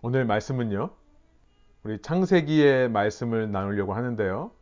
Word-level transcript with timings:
오늘 0.00 0.24
말씀은요, 0.26 0.90
우리 1.82 2.00
창세기의 2.00 2.88
말씀을 2.88 3.50
나누려고 3.50 3.94
하는데요. 3.94 4.52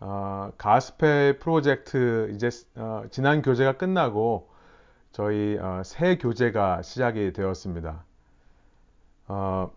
어, 0.00 0.50
가스펠 0.58 1.38
프로젝트 1.38 2.32
이제 2.34 2.50
어, 2.74 3.04
지난 3.10 3.42
교재가 3.42 3.76
끝나고 3.76 4.50
저희 5.12 5.56
어, 5.56 5.82
새 5.84 6.18
교재가 6.18 6.82
시작이 6.82 7.32
되었습니다. 7.32 8.04
어, 9.28 9.70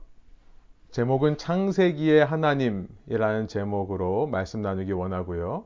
제목은 0.89 1.37
창세기의 1.37 2.25
하나님이라는 2.25 3.47
제목으로 3.47 4.25
말씀 4.25 4.63
나누기 4.63 4.91
원하고요. 4.91 5.65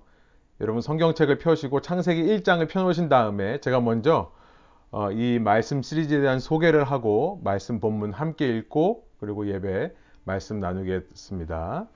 여러분 0.59 0.81
성경책을 0.81 1.37
펴시고 1.37 1.79
창세기 1.79 2.23
1장을 2.23 2.67
펴놓으신 2.69 3.07
다음에 3.07 3.61
제가 3.61 3.79
먼저 3.79 4.33
어, 4.33 4.41
이 5.11 5.39
말씀 5.39 5.81
시리즈에 5.81 6.21
대한 6.21 6.39
소개를 6.39 6.83
하고 6.83 7.41
말씀 7.43 7.79
본문 7.79 8.13
함께 8.13 8.47
읽고 8.57 9.07
그리고 9.19 9.47
예배 9.47 9.91
말씀 10.23 10.59
나누겠습니다. 10.59 11.87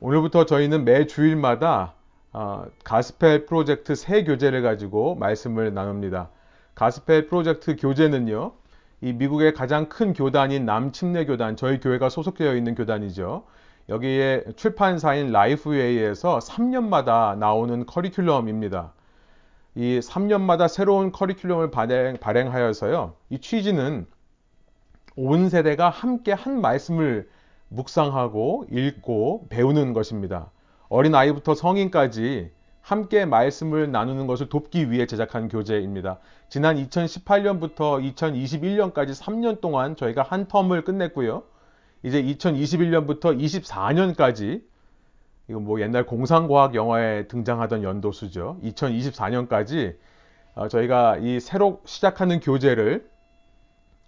오늘부터 0.00 0.46
저희는 0.46 0.84
매 0.84 1.06
주일마다 1.06 1.94
어, 2.32 2.64
가스펠 2.84 3.44
프로젝트 3.44 3.94
새 3.94 4.24
교재를 4.24 4.62
가지고 4.62 5.14
말씀을 5.16 5.74
나눕니다. 5.74 6.30
가스펠 6.74 7.26
프로젝트 7.26 7.76
교재는요, 7.76 8.52
이 9.02 9.12
미국의 9.12 9.52
가장 9.52 9.88
큰 9.88 10.14
교단인 10.14 10.64
남침례 10.64 11.26
교단, 11.26 11.56
저희 11.56 11.78
교회가 11.78 12.08
소속되어 12.08 12.56
있는 12.56 12.74
교단이죠. 12.74 13.44
여기에 13.90 14.44
출판사인 14.56 15.30
라이프웨이에서 15.30 16.38
3년마다 16.38 17.36
나오는 17.36 17.84
커리큘럼입니다. 17.84 18.92
이 19.74 20.00
3년마다 20.00 20.68
새로운 20.68 21.12
커리큘럼을 21.12 21.70
발행, 21.70 22.16
발행하여서요. 22.18 23.14
이 23.30 23.38
취지는 23.38 24.06
온 25.16 25.48
세대가 25.48 25.88
함께 25.88 26.32
한 26.32 26.60
말씀을 26.60 27.28
묵상하고 27.68 28.66
읽고 28.70 29.46
배우는 29.48 29.92
것입니다. 29.92 30.50
어린 30.88 31.14
아이부터 31.14 31.54
성인까지 31.54 32.50
함께 32.82 33.24
말씀을 33.24 33.90
나누는 33.90 34.26
것을 34.26 34.48
돕기 34.48 34.90
위해 34.90 35.06
제작한 35.06 35.48
교재입니다. 35.48 36.18
지난 36.48 36.76
2018년부터 36.76 38.14
2021년까지 38.14 39.18
3년 39.18 39.60
동안 39.60 39.96
저희가 39.96 40.22
한 40.22 40.46
텀을 40.46 40.84
끝냈고요. 40.84 41.44
이제 42.02 42.22
2021년부터 42.22 43.38
24년까지 43.38 44.62
이거 45.48 45.60
뭐 45.60 45.80
옛날 45.80 46.06
공상과학 46.06 46.74
영화에 46.74 47.26
등장하던 47.28 47.82
연도수죠. 47.82 48.58
2024년까지 48.62 49.96
어, 50.54 50.68
저희가 50.68 51.16
이 51.18 51.40
새로 51.40 51.80
시작하는 51.84 52.40
교재를 52.40 53.10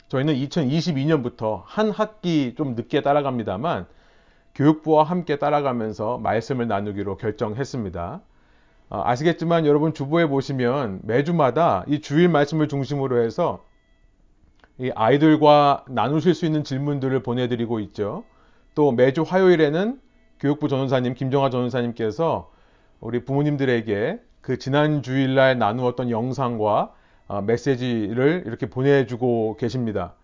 저희는 0.09 0.35
2022년부터 0.35 1.63
한 1.65 1.91
학기 1.91 2.55
좀 2.57 2.75
늦게 2.75 3.01
따라갑니다만 3.01 3.87
교육부와 4.55 5.05
함께 5.05 5.37
따라가면서 5.39 6.19
말씀을 6.19 6.69
나누기로 6.69 7.17
결정했습니다. 7.17 8.21
어, 8.91 9.03
아시겠지만 9.05 9.67
여러분 9.67 9.95
주보에 9.95 10.27
보시면 10.27 11.01
매주마다 11.03 11.85
이 11.89 12.01
주일 12.01 12.29
말씀을 12.29 12.69
중심으로 12.69 13.23
해서 13.23 13.65
이 14.79 14.91
아이들과 14.95 15.85
나누실 15.89 16.35
수 16.35 16.47
있는 16.47 16.63
질문들을 16.63 17.23
보내드리고 17.23 17.81
있죠. 17.81 18.25
또 18.75 18.93
매주 18.93 19.23
화요일에는 19.23 20.01
교육부 20.41 20.69
전원사님 20.69 21.15
김정아 21.15 21.51
전원사님께서 21.51 22.51
우리 23.01 23.25
부모님들에게 23.25 24.21
그 24.41 24.59
지난 24.59 25.03
주일날 25.03 25.59
나누었던 25.59 26.11
영상과 26.11 26.93
어, 27.27 27.41
메시지를 27.41 28.45
이렇게 28.47 28.69
보내주고 28.69 29.57
계십니다. 29.59 30.15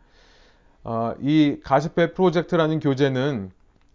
어, 0.84 1.14
이 1.20 1.58
가스페 1.62 2.12
프로젝트라는 2.12 2.80
교재는 2.80 3.50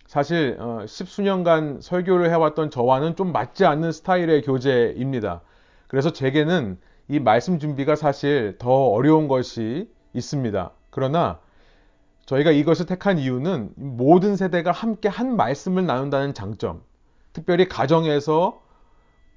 사실 0.08 0.58
어, 0.60 0.86
십수년간 0.88 1.82
설교를 1.82 2.30
해왔던 2.30 2.70
저와는 2.72 3.16
좀 3.16 3.32
맞지 3.32 3.66
않는 3.66 3.92
스타일의 3.92 4.42
교재입니다. 4.44 5.42
그래서 5.88 6.12
제게는 6.12 6.78
이 7.08 7.20
말씀 7.20 7.60
준비가 7.60 7.96
사실 7.96 8.56
더 8.58 8.72
어려운 8.90 9.28
것이 9.28 9.90
있습니다. 10.14 10.72
그러나 10.90 11.40
저희가 12.26 12.52
이것을 12.52 12.86
택한 12.88 13.20
이유는 13.20 13.74
모든 13.76 14.36
세대가 14.36 14.72
함께 14.72 15.08
한 15.10 15.36
말씀을 15.36 15.86
나눈다는 15.86 16.34
장점, 16.34 16.82
특별히 17.34 17.68
가정에서 17.68 18.62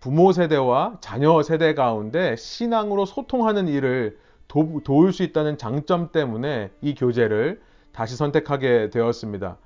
부모 0.00 0.32
세대와 0.32 0.98
자녀 1.00 1.42
세대 1.42 1.74
가운데 1.74 2.36
신앙으로 2.36 3.04
소통하는 3.04 3.68
일을 3.68 4.18
도, 4.46 4.80
도울 4.84 5.12
수 5.12 5.22
있다는 5.22 5.58
장점 5.58 6.12
때문에 6.12 6.70
이 6.80 6.94
교재를 6.94 7.60
다시 7.92 8.16
선택하게 8.16 8.90
되었습니다. 8.90 9.58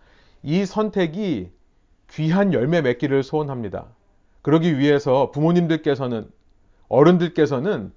이 0.43 0.65
선택이 0.65 1.51
귀한 2.11 2.53
열매 2.53 2.81
맺기를 2.81 3.23
소원합니다. 3.23 3.87
그러기 4.41 4.79
위해서 4.79 5.31
부모님들께서는 5.31 6.29
어른들께서는 6.89 7.93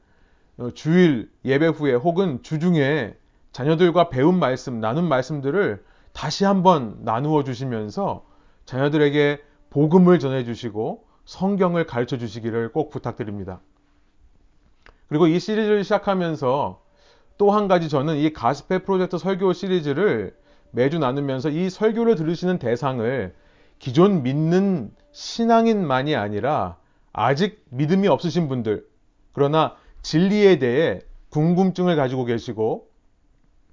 주일 0.73 1.31
예배 1.43 1.67
후에 1.67 1.93
혹은 1.95 2.43
주중에 2.43 3.15
자녀들과 3.55 4.09
배운 4.09 4.37
말씀, 4.37 4.81
나눈 4.81 5.07
말씀들을 5.07 5.81
다시 6.11 6.43
한번 6.43 6.97
나누어 7.03 7.45
주시면서 7.45 8.25
자녀들에게 8.65 9.41
복음을 9.69 10.19
전해 10.19 10.43
주시고 10.43 11.05
성경을 11.23 11.85
가르쳐 11.85 12.17
주시기를 12.17 12.73
꼭 12.73 12.89
부탁드립니다. 12.89 13.61
그리고 15.07 15.27
이 15.27 15.39
시리즈를 15.39 15.85
시작하면서 15.85 16.81
또 17.37 17.51
한 17.51 17.69
가지 17.69 17.87
저는 17.87 18.17
이 18.17 18.33
가스페 18.33 18.79
프로젝트 18.79 19.17
설교 19.17 19.53
시리즈를 19.53 20.35
매주 20.71 20.99
나누면서 20.99 21.49
이 21.49 21.69
설교를 21.69 22.15
들으시는 22.15 22.59
대상을 22.59 23.33
기존 23.79 24.21
믿는 24.21 24.91
신앙인만이 25.13 26.13
아니라 26.17 26.75
아직 27.13 27.63
믿음이 27.69 28.09
없으신 28.09 28.49
분들, 28.49 28.85
그러나 29.31 29.77
진리에 30.01 30.59
대해 30.59 30.99
궁금증을 31.29 31.95
가지고 31.95 32.25
계시고 32.25 32.84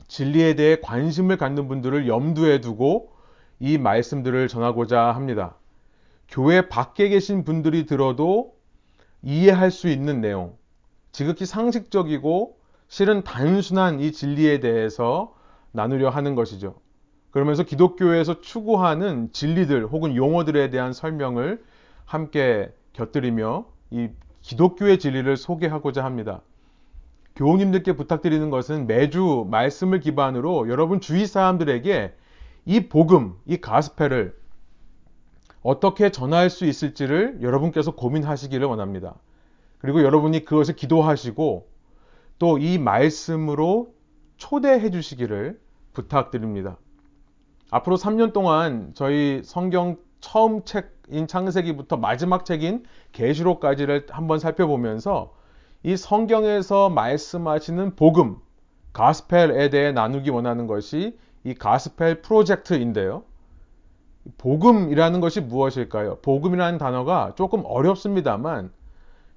진리에 0.09 0.55
대해 0.55 0.77
관심을 0.83 1.37
갖는 1.37 1.69
분들을 1.69 2.09
염두에 2.09 2.61
두고 2.61 3.13
이 3.61 3.79
말씀들을 3.79 4.49
전하고자 4.49 5.01
합니다. 5.13 5.57
교회 6.29 6.69
밖에 6.69 7.09
계신 7.09 7.45
분들이 7.45 7.87
들어도 7.87 8.55
이해할 9.23 9.71
수 9.71 9.89
있는 9.89 10.21
내용, 10.21 10.57
지극히 11.13 11.47
상식적이고 11.47 12.59
실은 12.89 13.23
단순한 13.23 14.01
이 14.01 14.13
진리에 14.13 14.61
대해서 14.61 15.35
나누려 15.71 16.11
하는 16.11 16.35
것이죠. 16.35 16.75
그러면서 17.31 17.63
기독교에서 17.63 18.41
추구하는 18.41 19.31
진리들 19.33 19.87
혹은 19.87 20.15
용어들에 20.17 20.71
대한 20.71 20.93
설명을 20.93 21.65
함께 22.05 22.71
곁들이며 22.93 23.65
이 23.91 24.09
기독교의 24.43 24.99
진리를 24.99 25.37
소개하고자 25.37 26.05
합니다. 26.05 26.43
교우님들께 27.37 27.95
부탁드리는 27.95 28.51
것은 28.51 28.87
매주 28.87 29.47
말씀을 29.51 30.01
기반으로 30.01 30.69
여러분 30.69 31.01
주위 31.01 31.27
사람들에게 31.27 32.15
이 32.67 32.89
복음, 32.89 33.35
이 33.47 33.57
가스펠을 33.57 34.37
어떻게 35.63 36.11
전할 36.11 36.51
수 36.51 36.67
있을지를 36.67 37.39
여러분께서 37.41 37.93
고민하시기를 37.95 38.67
원합니다. 38.67 39.15
그리고 39.79 40.03
여러분이 40.03 40.45
그것을 40.45 40.77
기도하시고 40.77 41.69
또 42.39 42.59
이 42.59 42.79
말씀으로 42.79 43.95
초대해 44.37 44.91
주시기를 44.91 45.61
부탁드립니다. 45.93 46.77
앞으로 47.71 47.97
3년 47.97 48.33
동안 48.33 48.91
저희 48.95 49.43
성경 49.45 49.97
처음 50.21 50.65
책인 50.65 51.29
창세기부터 51.29 51.97
마지막 51.97 52.45
책인 52.45 52.85
계시록까지를 53.13 54.07
한번 54.11 54.41
살펴보면서 54.41 55.33
이 55.85 55.97
성경에서 55.97 56.91
말씀하시는 56.91 57.97
복음, 57.97 58.37
가스펠에 58.93 59.71
대해 59.71 59.93
나누기 59.93 60.31
원하는 60.31 60.67
것이 60.67 61.19
이 61.45 61.55
가스펠 61.55 62.23
프로젝트인데요. 62.23 63.25
복음이라는 64.39 65.21
것이 65.21 65.41
무엇일까요? 65.41 66.19
복음이라는 66.23 66.79
단어가 66.79 67.35
조금 67.35 67.63
어렵습니다만 67.65 68.71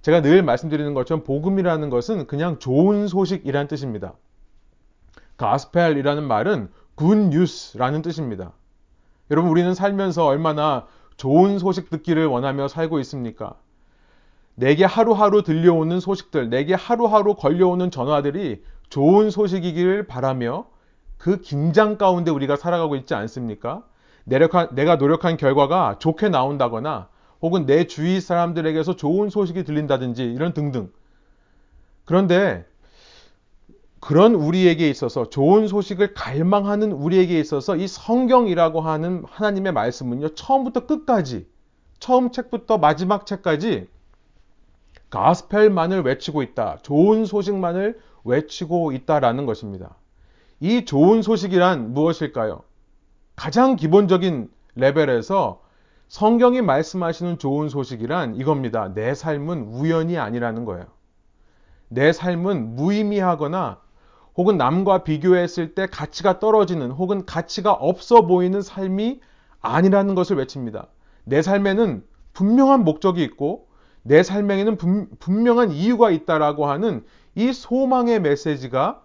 제가 0.04 0.22
늘 0.22 0.44
말씀드리는 0.44 0.94
것처럼 0.94 1.24
복음이라는 1.24 1.90
것은 1.90 2.28
그냥 2.28 2.60
좋은 2.60 3.08
소식이라는 3.08 3.68
뜻입니다. 3.68 4.14
Gospel이라는 5.38 6.24
말은 6.24 6.70
good 6.94 7.16
news라는 7.30 8.04
뜻입니다. 8.04 8.54
여러분 9.31 9.50
우리는 9.50 9.74
살면서 9.74 10.25
얼마나 10.28 10.86
좋은 11.18 11.58
소식 11.58 11.90
듣기를 11.90 12.28
원하며 12.28 12.68
살고 12.68 13.00
있습니까? 13.00 13.56
내게 14.56 14.86
하루하루 14.86 15.44
들려오는 15.44 16.00
소식들, 16.00 16.50
내게 16.50 16.74
하루하루 16.74 17.36
걸려오는 17.36 17.92
전화들이 17.92 18.63
좋은 18.90 19.30
소식이기를 19.30 20.07
바라며 20.07 20.68
그 21.18 21.42
긴장 21.42 21.98
가운데 21.98 22.31
우리가 22.31 22.56
살아가고 22.56 22.96
있지 22.96 23.13
않습니까? 23.13 23.84
내가 24.24 24.96
노력한 24.96 25.38
결과가 25.38 25.98
좋게 26.00 26.30
나온다거나 26.30 27.10
혹은 27.42 27.66
내 27.66 27.86
주위 27.86 28.22
사람들에게서 28.22 28.96
좋은 28.96 29.30
소식이 29.30 29.63
들린다든지 29.66 30.24
이런 30.24 30.54
등등. 30.54 30.92
그런데 32.06 32.66
그런 34.00 34.36
우리에게 34.36 34.90
있어서 34.90 35.30
좋은 35.30 35.68
소식을 35.68 36.13
갈망하는 36.13 36.92
우리에게 36.92 37.40
있어서 37.40 37.75
이 37.75 37.88
성경이라고 37.88 38.81
하는 38.81 39.24
하나님의 39.28 39.74
말씀은요, 39.74 40.30
처음부터 40.30 40.86
끝까지, 40.86 41.48
처음 42.00 42.31
책부터 42.31 42.78
마지막 42.78 43.25
책까지 43.25 43.88
가스펠만을 45.10 46.02
외치고 46.02 46.42
있다. 46.42 46.80
좋은 46.81 47.25
소식만을 47.25 48.00
외치고 48.24 48.92
있다라는 48.92 49.46
것입니다. 49.46 49.96
이 50.60 50.86
좋은 50.86 51.22
소식이란 51.22 51.94
무엇일까요? 51.94 52.62
가장 53.36 53.75
기본적인 53.75 54.50
레벨에서 54.75 55.62
성경이 56.07 56.62
말씀하시는 56.62 57.38
좋은 57.38 57.69
소식이란 57.69 58.36
이겁니다. 58.36 58.94
내 58.94 59.13
삶은 59.13 59.63
우연이 59.74 60.18
아니라는 60.18 60.66
거예요. 60.66 60.86
내 61.88 62.12
삶은 62.12 62.75
무의미하거나 62.75 63.80
혹은 64.36 64.58
남과 64.58 65.04
비교했을 65.04 65.75
때 65.75 65.88
가치가 65.88 66.40
떨어지는 66.40 66.92
혹은 66.92 67.25
가치가 67.25 67.72
없어 67.72 68.25
보이는 68.25 68.62
삶이 68.62 69.22
아니라는 69.62 70.16
것을 70.16 70.38
외칩니다. 70.38 70.88
내 71.24 71.42
삶에는 71.42 72.04
분명한 72.34 72.84
목적이 72.84 73.24
있고 73.24 73.68
내 74.07 74.22
삶에는 74.22 74.78
분명한 75.19 75.72
이유가 75.72 76.12
있다라고 76.12 76.68
하는 76.68 77.04
이 77.34 77.52
소망의 77.52 78.22
메시지가 78.22 79.02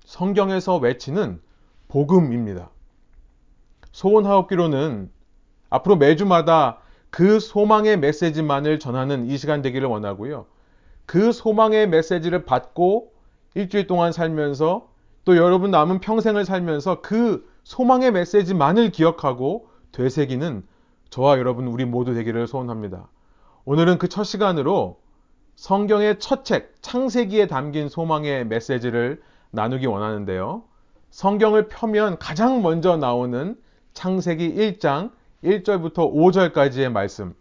성경에서 0.00 0.78
외치는 0.78 1.40
복음입니다. 1.86 2.68
소원하옵기로는 3.92 5.08
앞으로 5.70 5.94
매주마다 5.96 6.78
그 7.10 7.38
소망의 7.38 8.00
메시지만을 8.00 8.80
전하는 8.80 9.26
이 9.26 9.38
시간 9.38 9.62
되기를 9.62 9.86
원하고요. 9.86 10.46
그 11.06 11.30
소망의 11.30 11.88
메시지를 11.88 12.44
받고 12.44 13.12
일주일 13.54 13.86
동안 13.86 14.10
살면서 14.10 14.88
또 15.24 15.36
여러분 15.36 15.70
남은 15.70 16.00
평생을 16.00 16.44
살면서 16.44 17.02
그 17.02 17.48
소망의 17.62 18.10
메시지만을 18.10 18.90
기억하고 18.90 19.68
되새기는 19.92 20.66
저와 21.08 21.38
여러분 21.38 21.68
우리 21.68 21.84
모두 21.84 22.14
되기를 22.14 22.48
소원합니다. 22.48 23.08
오늘은 23.70 23.98
그 23.98 24.08
첫 24.08 24.24
시간으로 24.24 24.98
성경의 25.56 26.20
첫 26.20 26.46
책, 26.46 26.72
창세기에 26.80 27.48
담긴 27.48 27.90
소망의 27.90 28.46
메시지를 28.46 29.20
나누기 29.50 29.84
원하는데요. 29.84 30.62
성경을 31.10 31.68
펴면 31.68 32.18
가장 32.18 32.62
먼저 32.62 32.96
나오는 32.96 33.60
창세기 33.92 34.54
1장 34.54 35.10
1절부터 35.44 36.10
5절까지의 36.14 36.90
말씀. 36.90 37.34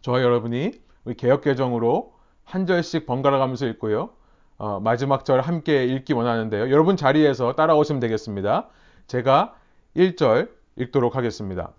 저와 0.00 0.22
여러분이 0.22 0.72
우리 1.04 1.14
개혁개정으로 1.14 2.14
한 2.42 2.66
절씩 2.66 3.06
번갈아 3.06 3.38
가면서 3.38 3.68
읽고요. 3.68 4.10
어, 4.56 4.80
마지막 4.80 5.24
절 5.24 5.40
함께 5.40 5.84
읽기 5.84 6.14
원하는데요. 6.14 6.72
여러분 6.72 6.96
자리에서 6.96 7.52
따라오시면 7.52 8.00
되겠습니다. 8.00 8.66
제가 9.06 9.54
1절 9.94 10.50
읽도록 10.74 11.14
하겠습니다. 11.14 11.74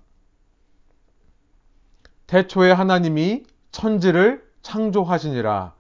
태초에 2.29 2.71
하나님이 2.71 3.41
천지를 3.71 4.43
창조하시니라. 4.61 5.73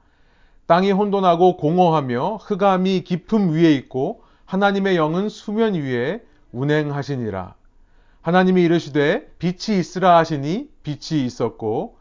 땅이 0.65 0.91
혼돈하고 0.91 1.57
공허하며 1.57 2.37
흑암이 2.37 3.03
깊음 3.03 3.51
위에 3.51 3.71
있고 3.75 4.23
하나님의 4.45 4.97
영은 4.97 5.29
수면 5.29 5.75
위에 5.75 6.23
운행하시니라. 6.51 7.53
하나님이 8.23 8.63
이르시되 8.63 9.31
빛이 9.37 9.79
있으라 9.79 10.17
하시니 10.17 10.69
빛이 10.81 11.23
있었고 11.23 11.97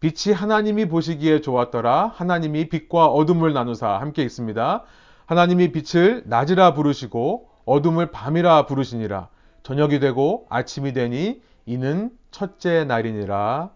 빛이 0.00 0.34
하나님이 0.34 0.88
보시기에 0.88 1.40
좋았더라. 1.40 2.08
하나님이 2.08 2.70
빛과 2.70 3.06
어둠을 3.06 3.52
나누사 3.52 4.00
함께 4.00 4.24
있습니다. 4.24 4.82
하나님이 5.26 5.70
빛을 5.70 6.24
낮이라 6.26 6.74
부르시고 6.74 7.48
어둠을 7.66 8.10
밤이라 8.10 8.66
부르시니라. 8.66 9.28
저녁이 9.62 10.00
되고 10.00 10.46
아침이 10.50 10.92
되니 10.92 11.40
이는 11.66 12.10
첫째 12.32 12.82
날이니라. 12.82 13.70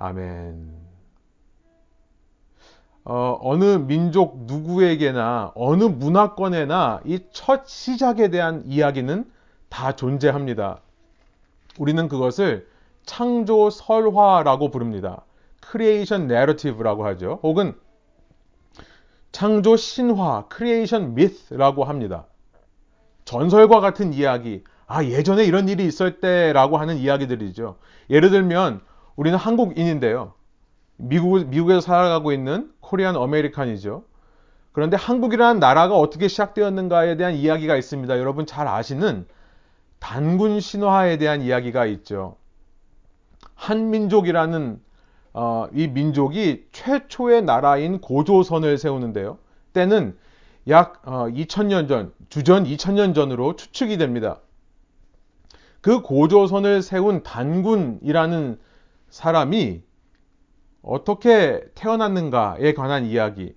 아멘. 0.00 0.80
어, 3.04 3.56
느 3.58 3.64
민족 3.86 4.44
누구에게나 4.44 5.52
어느 5.54 5.84
문화권에나 5.84 7.00
이 7.04 7.18
첫 7.32 7.66
시작에 7.66 8.28
대한 8.28 8.62
이야기는 8.66 9.30
다 9.68 9.96
존재합니다. 9.96 10.80
우리는 11.78 12.08
그것을 12.08 12.68
창조 13.04 13.70
설화라고 13.70 14.70
부릅니다. 14.70 15.24
creation 15.60 16.26
narrative라고 16.28 17.04
하죠. 17.06 17.40
혹은 17.42 17.74
창조 19.32 19.76
신화, 19.76 20.46
creation 20.48 21.14
myth라고 21.14 21.84
합니다. 21.84 22.26
전설과 23.24 23.80
같은 23.80 24.12
이야기, 24.12 24.64
아, 24.86 25.04
예전에 25.04 25.44
이런 25.44 25.68
일이 25.68 25.84
있을 25.86 26.20
때라고 26.20 26.78
하는 26.78 26.96
이야기들이죠. 26.96 27.76
예를 28.10 28.30
들면, 28.30 28.80
우리는 29.20 29.36
한국인인데요. 29.36 30.32
미국, 30.96 31.46
미국에서 31.48 31.82
살아가고 31.82 32.32
있는 32.32 32.72
Korean 32.80 33.16
American이죠. 33.16 34.02
그런데 34.72 34.96
한국이라는 34.96 35.60
나라가 35.60 35.98
어떻게 35.98 36.26
시작되었는가에 36.26 37.18
대한 37.18 37.34
이야기가 37.34 37.76
있습니다. 37.76 38.18
여러분 38.18 38.46
잘 38.46 38.66
아시는 38.66 39.26
단군 39.98 40.60
신화에 40.60 41.18
대한 41.18 41.42
이야기가 41.42 41.84
있죠. 41.84 42.36
한민족이라는 43.56 44.80
어, 45.34 45.66
이 45.74 45.88
민족이 45.88 46.68
최초의 46.72 47.42
나라인 47.42 48.00
고조선을 48.00 48.78
세우는데요. 48.78 49.36
때는 49.74 50.16
약 50.66 51.02
어, 51.06 51.26
2000년 51.26 51.88
전, 51.88 52.14
주전 52.30 52.64
2000년 52.64 53.14
전으로 53.14 53.56
추측이 53.56 53.98
됩니다. 53.98 54.38
그 55.82 56.00
고조선을 56.00 56.80
세운 56.80 57.22
단군이라는 57.22 58.69
사람이 59.10 59.82
어떻게 60.82 61.62
태어났는가에 61.74 62.74
관한 62.74 63.04
이야기. 63.04 63.54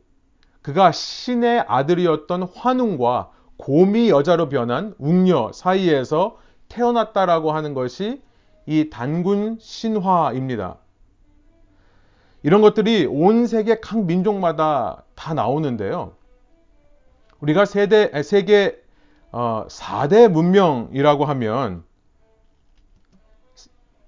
그가 0.61 0.91
신의 0.91 1.65
아들이었던 1.67 2.43
환웅과 2.43 3.31
곰이 3.57 4.09
여자로 4.09 4.49
변한 4.49 4.93
웅녀 4.97 5.51
사이에서 5.53 6.37
태어났다라고 6.69 7.51
하는 7.51 7.73
것이 7.73 8.21
이 8.65 8.89
단군 8.89 9.57
신화입니다. 9.59 10.77
이런 12.43 12.61
것들이 12.61 13.05
온 13.05 13.47
세계 13.47 13.79
각 13.79 14.03
민족마다 14.03 15.03
다 15.15 15.33
나오는데요. 15.33 16.13
우리가 17.39 17.65
세대, 17.65 18.21
세계 18.23 18.81
어, 19.31 19.65
4대 19.67 20.27
문명이라고 20.29 21.25
하면 21.25 21.83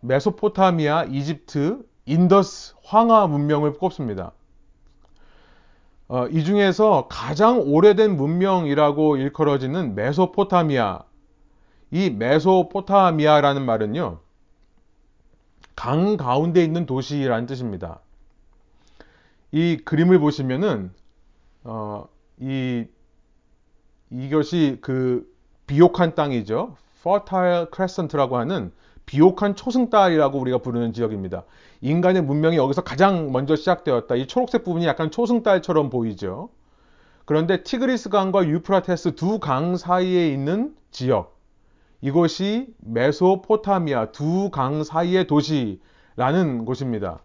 메소포타미아, 0.07 1.05
이집트, 1.05 1.83
인더스, 2.05 2.75
황하 2.83 3.27
문명을 3.27 3.73
꼽습니다. 3.73 4.31
어, 6.07 6.27
이 6.27 6.43
중에서 6.43 7.07
가장 7.09 7.61
오래된 7.61 8.15
문명이라고 8.15 9.17
일컬어지는 9.17 9.95
메소포타미아. 9.95 11.03
이 11.91 12.09
메소포타미아라는 12.11 13.65
말은요, 13.65 14.19
강 15.75 16.17
가운데 16.17 16.63
있는 16.63 16.85
도시라는 16.85 17.47
뜻입니다. 17.47 17.99
이 19.51 19.77
그림을 19.77 20.19
보시면은, 20.19 20.91
어, 21.63 22.07
이, 22.39 22.85
이것이 24.11 24.77
그 24.81 25.27
비옥한 25.65 26.13
땅이죠. 26.13 26.75
Fertile 26.99 27.67
Crescent라고 27.73 28.37
하는 28.37 28.71
비옥한 29.05 29.55
초승달이라고 29.55 30.39
우리가 30.39 30.57
부르는 30.59 30.93
지역입니다. 30.93 31.43
인간의 31.81 32.23
문명이 32.23 32.57
여기서 32.57 32.81
가장 32.83 33.31
먼저 33.31 33.55
시작되었다. 33.55 34.15
이 34.15 34.27
초록색 34.27 34.63
부분이 34.63 34.85
약간 34.85 35.11
초승달처럼 35.11 35.89
보이죠. 35.89 36.49
그런데 37.25 37.63
티그리스 37.63 38.09
강과 38.09 38.47
유프라테스 38.47 39.15
두 39.15 39.39
강 39.39 39.77
사이에 39.77 40.29
있는 40.29 40.75
지역. 40.91 41.35
이곳이 42.01 42.67
메소포타미아 42.79 44.11
두 44.11 44.49
강 44.51 44.83
사이의 44.83 45.27
도시라는 45.27 46.65
곳입니다. 46.65 47.19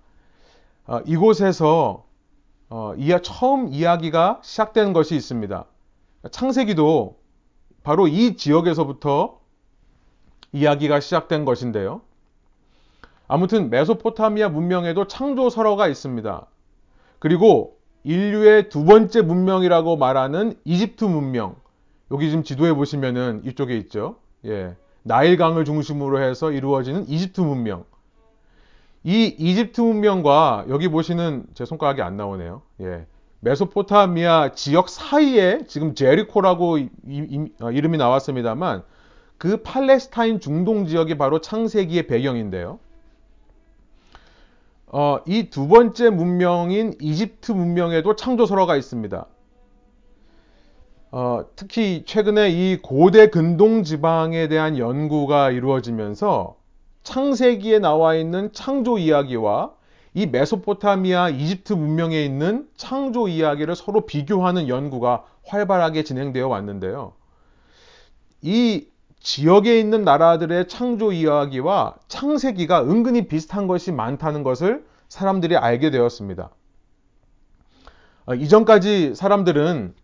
어, 0.87 1.01
이곳에서 1.07 2.05
어, 2.71 2.95
이야 2.97 3.19
처음 3.21 3.69
이야기가 3.69 4.41
시작된 4.43 4.93
것이 4.93 5.17
있습니다. 5.17 5.65
창세기도 6.31 7.19
바로 7.83 8.07
이 8.07 8.37
지역에서부터 8.37 9.39
이야기가 10.52 11.00
시작된 11.00 11.45
것인데요. 11.45 12.02
아무튼 13.28 13.71
메소포타미아 13.71 14.49
문명에도 14.49 15.07
창조 15.07 15.50
설화가 15.50 15.87
있습니다. 15.88 16.47
그리고 17.19 17.78
인류의 18.02 18.71
두 18.71 18.85
번째 18.85 19.23
문명이라고 19.23 19.97
말하는 19.97 20.54
이집트 20.64 21.04
문명. 21.04 21.57
여기 22.11 22.28
지금 22.28 22.42
지도에 22.42 22.73
보시면은 22.73 23.42
이쪽에 23.45 23.76
있죠. 23.76 24.16
예. 24.47 24.75
나일강을 25.02 25.64
중심으로 25.64 26.21
해서 26.21 26.50
이루어지는 26.50 27.09
이집트 27.09 27.40
문명. 27.40 27.85
이 29.04 29.26
이집트 29.38 29.80
문명과 29.80 30.66
여기 30.69 30.88
보시는 30.88 31.45
제 31.54 31.64
손가락이 31.64 32.02
안 32.02 32.16
나오네요. 32.16 32.62
예. 32.80 33.07
메소포타미아 33.40 34.52
지역 34.52 34.88
사이에 34.88 35.64
지금 35.66 35.95
제리코라고 35.95 36.78
이, 36.78 36.88
이, 37.07 37.49
어, 37.62 37.71
이름이 37.71 37.97
나왔습니다만 37.97 38.83
그 39.40 39.62
팔레스타인 39.62 40.38
중동 40.38 40.85
지역이 40.85 41.16
바로 41.16 41.40
창세기의 41.40 42.09
배경인데요. 42.09 42.78
어, 44.88 45.20
이 45.26 45.49
두 45.49 45.66
번째 45.66 46.11
문명인 46.11 46.92
이집트 47.00 47.52
문명에도 47.52 48.16
창조설화가 48.16 48.76
있습니다. 48.76 49.26
어, 51.12 51.44
특히 51.56 52.04
최근에 52.06 52.50
이 52.50 52.82
고대 52.82 53.28
근동 53.30 53.82
지방에 53.82 54.47
대한 54.49 54.76
연구가 54.76 55.52
이루어지면서 55.52 56.56
창세기에 57.02 57.78
나와 57.78 58.16
있는 58.16 58.52
창조 58.52 58.99
이야기와 58.99 59.73
이 60.12 60.26
메소포타미아 60.26 61.30
이집트 61.30 61.73
문명에 61.73 62.23
있는 62.23 62.68
창조 62.76 63.26
이야기를 63.26 63.75
서로 63.75 64.04
비교하는 64.04 64.68
연구가 64.68 65.25
활발하게 65.47 66.04
진행되어 66.04 66.47
왔는데요. 66.47 67.14
이 68.42 68.89
지역에 69.21 69.79
있는 69.79 70.03
나라들의 70.03 70.67
창조 70.69 71.12
이야기와 71.12 71.97
창세기가 72.09 72.85
은근히 72.85 73.29
비슷한 73.29 73.67
것이 73.67 73.93
많다는 73.93 74.43
것을 74.43 74.85
사람들이 75.09 75.57
알게 75.57 75.91
되었습니다. 75.91 76.50
어, 78.27 78.35
이전까지 78.35 79.15
사람들은 79.15 79.95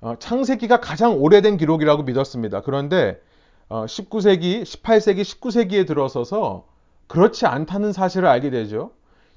어, 0.00 0.14
창세기가 0.18 0.80
가장 0.80 1.20
오래된 1.22 1.56
기록이라고 1.56 2.02
믿었습니다. 2.02 2.60
그런데 2.62 3.20
19세기, 3.68 4.62
18세기, 4.62 5.22
19세기에 5.22 5.86
들어서서 5.86 6.66
그렇지 7.06 7.46
않다는 7.46 7.92
사실을 7.92 8.28
알게 8.28 8.50
되죠. 8.50 8.90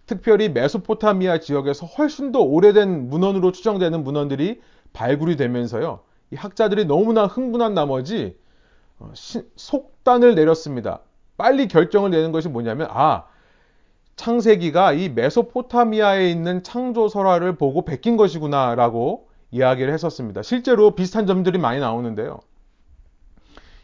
특별히 0.06 0.50
메소포타미아 0.50 1.40
지역에서 1.40 1.86
훨씬 1.86 2.32
더 2.32 2.40
오래된 2.40 3.10
문헌으로 3.10 3.52
추정되는 3.52 4.04
문헌들이 4.04 4.62
발굴이 4.94 5.36
되면서요. 5.36 6.02
이 6.32 6.36
학자들이 6.36 6.86
너무나 6.86 7.26
흥분한 7.26 7.74
나머지 7.74 8.36
어, 8.36 8.47
속단을 9.56 10.36
내렸습니다. 10.36 11.00
빨리 11.38 11.68
결정을 11.68 12.10
내는 12.10 12.32
것이 12.32 12.50
뭐냐면 12.50 12.88
아 12.90 13.26
창세기가 14.16 14.94
이 14.94 15.10
메소포타미아에 15.10 16.30
있는 16.30 16.64
창조 16.64 17.08
설화를 17.08 17.56
보고 17.56 17.86
베낀 17.86 18.18
것이구나라고 18.18 19.28
이야기를 19.52 19.94
했었습니다. 19.94 20.42
실제로 20.42 20.92
비슷한 20.96 21.28
점들이 21.28 21.60
많이 21.60 21.80
나오는데요. 21.80 22.40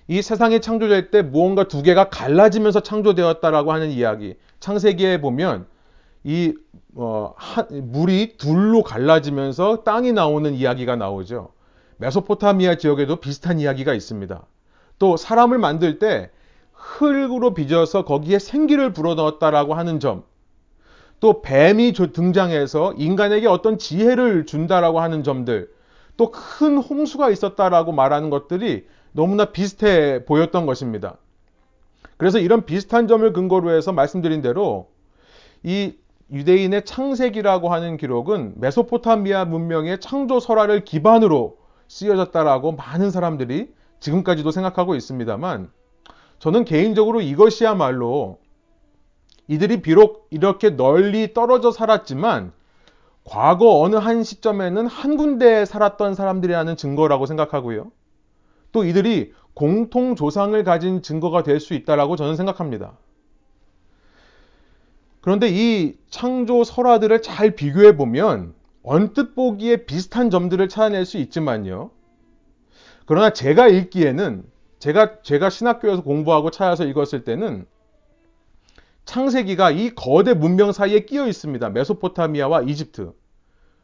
이 0.07 0.21
세상이 0.21 0.59
창조될 0.59 1.11
때 1.11 1.21
무언가 1.21 1.67
두 1.67 1.81
개가 1.81 2.09
갈라지면서 2.09 2.81
창조되었다라고 2.81 3.71
하는 3.71 3.91
이야기. 3.91 4.35
창세기에 4.59 5.21
보면 5.21 5.67
이 6.23 6.53
어, 6.95 7.33
하, 7.37 7.65
물이 7.69 8.37
둘로 8.37 8.83
갈라지면서 8.83 9.83
땅이 9.83 10.11
나오는 10.11 10.53
이야기가 10.53 10.95
나오죠. 10.95 11.51
메소포타미아 11.97 12.75
지역에도 12.75 13.17
비슷한 13.17 13.59
이야기가 13.59 13.93
있습니다. 13.93 14.45
또 15.03 15.17
사람을 15.17 15.57
만들 15.57 15.99
때 15.99 16.29
흙으로 16.71 17.53
빚어서 17.53 18.05
거기에 18.05 18.39
생기를 18.39 18.93
불어넣었다라고 18.93 19.73
하는 19.73 19.99
점. 19.99 20.23
또 21.19 21.41
뱀이 21.41 21.91
등장해서 21.91 22.93
인간에게 22.93 23.47
어떤 23.47 23.77
지혜를 23.77 24.45
준다라고 24.45 25.01
하는 25.01 25.21
점들. 25.25 25.69
또 26.15 26.31
큰 26.31 26.77
홍수가 26.77 27.31
있었다라고 27.31 27.91
말하는 27.91 28.29
것들이 28.29 28.87
너무나 29.11 29.43
비슷해 29.43 30.23
보였던 30.23 30.65
것입니다. 30.65 31.17
그래서 32.15 32.39
이런 32.39 32.63
비슷한 32.65 33.09
점을 33.09 33.33
근거로 33.33 33.71
해서 33.71 33.91
말씀드린 33.91 34.41
대로 34.41 34.87
이 35.63 35.95
유대인의 36.31 36.85
창세기라고 36.85 37.73
하는 37.73 37.97
기록은 37.97 38.53
메소포타미아 38.55 39.43
문명의 39.43 39.99
창조 39.99 40.39
설화를 40.39 40.85
기반으로 40.85 41.57
쓰여졌다라고 41.89 42.71
많은 42.71 43.11
사람들이 43.11 43.82
지금까지도 44.03 44.51
생각하고 44.51 44.95
있습니다만 44.95 45.71
저는 46.39 46.65
개인적으로 46.65 47.21
이것이야말로 47.21 48.39
이들이 49.47 49.81
비록 49.81 50.27
이렇게 50.29 50.71
널리 50.71 51.33
떨어져 51.33 51.71
살았지만 51.71 52.51
과거 53.23 53.79
어느 53.79 53.95
한 53.95 54.23
시점에는 54.23 54.87
한 54.87 55.15
군데에 55.15 55.63
살았던 55.63 56.15
사람들이라는 56.15 56.75
증거라고 56.75 57.25
생각하고요. 57.25 57.91
또 58.73 58.83
이들이 58.83 59.33
공통 59.53 60.15
조상을 60.15 60.61
가진 60.65 61.01
증거가 61.01 61.43
될 61.43 61.61
수 61.61 61.73
있다라고 61.73 62.17
저는 62.17 62.35
생각합니다. 62.35 62.97
그런데 65.21 65.47
이 65.49 65.95
창조 66.09 66.65
설화들을 66.65 67.21
잘 67.21 67.51
비교해 67.51 67.95
보면 67.95 68.53
언뜻 68.83 69.35
보기에 69.35 69.85
비슷한 69.85 70.29
점들을 70.29 70.67
찾아낼 70.67 71.05
수 71.05 71.17
있지만요. 71.17 71.91
그러나 73.05 73.31
제가 73.31 73.67
읽기에는 73.67 74.43
제가 74.79 75.21
제가 75.21 75.49
신학교에서 75.49 76.03
공부하고 76.03 76.51
찾아서 76.51 76.85
읽었을 76.85 77.23
때는 77.23 77.65
창세기가 79.05 79.71
이 79.71 79.95
거대 79.95 80.33
문명 80.33 80.71
사이에 80.71 81.01
끼어 81.01 81.27
있습니다. 81.27 81.69
메소포타미아와 81.69 82.61
이집트. 82.63 83.13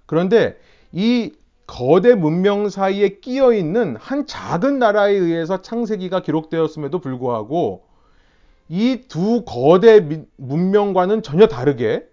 그런데 0.05 0.57
이 0.91 1.33
거대 1.67 2.15
문명 2.15 2.69
사이에 2.69 3.19
끼어 3.19 3.53
있는 3.53 3.95
한 3.97 4.25
작은 4.25 4.79
나라에 4.79 5.13
의해서 5.13 5.61
창세기가 5.61 6.21
기록되었음에도 6.21 6.99
불구하고 6.99 7.83
이 8.69 9.03
두 9.07 9.43
거대 9.45 9.99
문명과는 10.37 11.23
전혀 11.23 11.47
다르게 11.47 12.07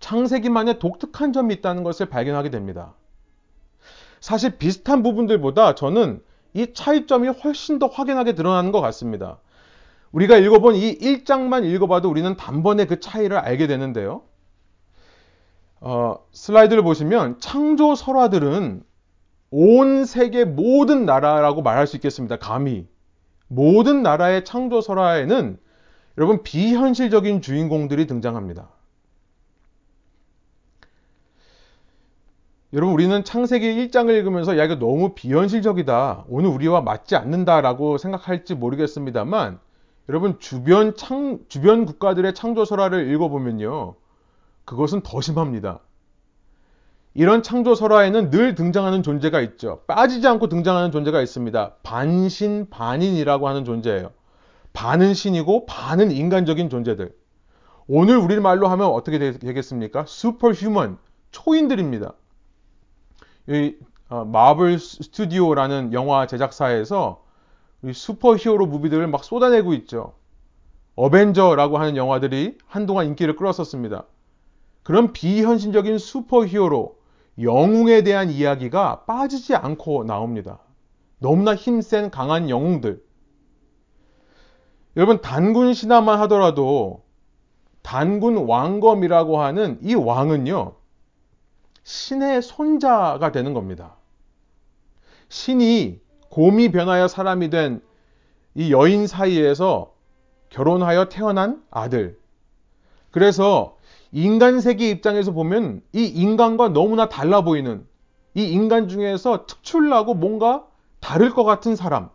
창세기만의 0.00 0.78
독특한 0.78 1.32
점이 1.32 1.54
있다는 1.54 1.82
것을 1.82 2.06
발견하게 2.06 2.50
됩니다. 2.50 2.94
사실 4.20 4.56
비슷한 4.58 5.02
부분들보다 5.02 5.74
저는 5.74 6.20
이 6.54 6.72
차이점이 6.72 7.28
훨씬 7.28 7.78
더 7.78 7.86
확연하게 7.86 8.34
드러나는 8.34 8.72
것 8.72 8.80
같습니다. 8.80 9.38
우리가 10.12 10.38
읽어본 10.38 10.74
이 10.74 10.98
1장만 10.98 11.64
읽어봐도 11.64 12.10
우리는 12.10 12.36
단번에 12.36 12.86
그 12.86 13.00
차이를 13.00 13.36
알게 13.36 13.66
되는데요. 13.66 14.22
어, 15.80 16.16
슬라이드를 16.32 16.82
보시면 16.82 17.38
창조 17.40 17.94
설화들은 17.94 18.82
온 19.50 20.04
세계 20.04 20.44
모든 20.44 21.06
나라라고 21.06 21.62
말할 21.62 21.86
수 21.86 21.96
있겠습니다. 21.96 22.36
감히. 22.36 22.86
모든 23.46 24.02
나라의 24.02 24.44
창조 24.44 24.80
설화에는 24.80 25.58
여러분 26.18 26.42
비현실적인 26.42 27.40
주인공들이 27.40 28.06
등장합니다. 28.06 28.68
여러분 32.74 32.92
우리는 32.92 33.24
창세기 33.24 33.88
1장을 33.88 34.10
읽으면서 34.10 34.58
야 34.58 34.64
이거 34.64 34.74
너무 34.74 35.14
비현실적이다. 35.14 36.26
오늘 36.28 36.50
우리와 36.50 36.82
맞지 36.82 37.16
않는다라고 37.16 37.96
생각할지 37.96 38.54
모르겠습니다만 38.54 39.58
여러분 40.10 40.38
주변 40.38 40.94
창 40.94 41.38
주변 41.48 41.86
국가들의 41.86 42.34
창조 42.34 42.66
설화를 42.66 43.10
읽어보면요. 43.10 43.94
그것은 44.66 45.00
더 45.00 45.22
심합니다. 45.22 45.80
이런 47.14 47.42
창조 47.42 47.74
설화에는 47.74 48.30
늘 48.30 48.54
등장하는 48.54 49.02
존재가 49.02 49.40
있죠. 49.40 49.80
빠지지 49.86 50.28
않고 50.28 50.50
등장하는 50.50 50.92
존재가 50.92 51.22
있습니다. 51.22 51.76
반신 51.82 52.68
반인이라고 52.68 53.48
하는 53.48 53.64
존재예요. 53.64 54.10
반은 54.74 55.14
신이고 55.14 55.64
반은 55.64 56.10
인간적인 56.10 56.68
존재들. 56.68 57.16
오늘 57.86 58.18
우리 58.18 58.38
말로 58.38 58.68
하면 58.68 58.88
어떻게 58.88 59.18
되겠습니까? 59.18 60.04
superhuman, 60.06 60.98
초인들입니다. 61.30 62.12
이 63.48 63.74
어, 64.10 64.24
Marvel 64.24 64.78
Studio라는 64.78 65.92
영화 65.92 66.26
제작사에서 66.26 67.24
superhero 67.92 68.66
movie들을 68.66 69.06
막 69.06 69.24
쏟아내고 69.24 69.72
있죠. 69.74 70.14
Avenger라고 70.96 71.78
하는 71.78 71.96
영화들이 71.96 72.58
한동안 72.66 73.06
인기를 73.06 73.36
끌었었습니다. 73.36 74.04
그런 74.82 75.12
비현실적인 75.12 75.98
슈퍼 75.98 76.44
히어로, 76.44 76.98
영웅에 77.40 78.02
대한 78.02 78.30
이야기가 78.30 79.04
빠지지 79.04 79.54
않고 79.54 80.04
나옵니다. 80.04 80.58
너무나 81.18 81.54
힘센 81.54 82.10
강한 82.10 82.50
영웅들. 82.50 83.02
여러분, 84.96 85.20
단군 85.20 85.72
신화만 85.72 86.18
하더라도 86.22 87.04
단군 87.82 88.48
왕검이라고 88.48 89.40
하는 89.40 89.78
이 89.82 89.94
왕은요, 89.94 90.77
신의 91.88 92.42
손자가 92.42 93.32
되는 93.32 93.54
겁니다. 93.54 93.94
신이 95.30 96.00
곰이 96.28 96.70
변하여 96.70 97.08
사람이 97.08 97.48
된 97.48 97.88
이 98.58 98.72
여인 98.72 99.06
사이에서 99.06 99.92
결혼하여 100.50 101.08
태어난 101.08 101.62
아들. 101.70 102.18
그래서 103.12 103.76
인간 104.10 104.60
세계 104.60 104.90
입장에서 104.90 105.30
보면 105.30 105.80
이 105.92 106.04
인간과 106.06 106.70
너무나 106.70 107.08
달라 107.08 107.42
보이는 107.42 107.86
이 108.34 108.50
인간 108.50 108.88
중에서 108.88 109.46
특출나고 109.46 110.14
뭔가 110.14 110.66
다를 110.98 111.30
것 111.30 111.44
같은 111.44 111.76
사람. 111.76 112.10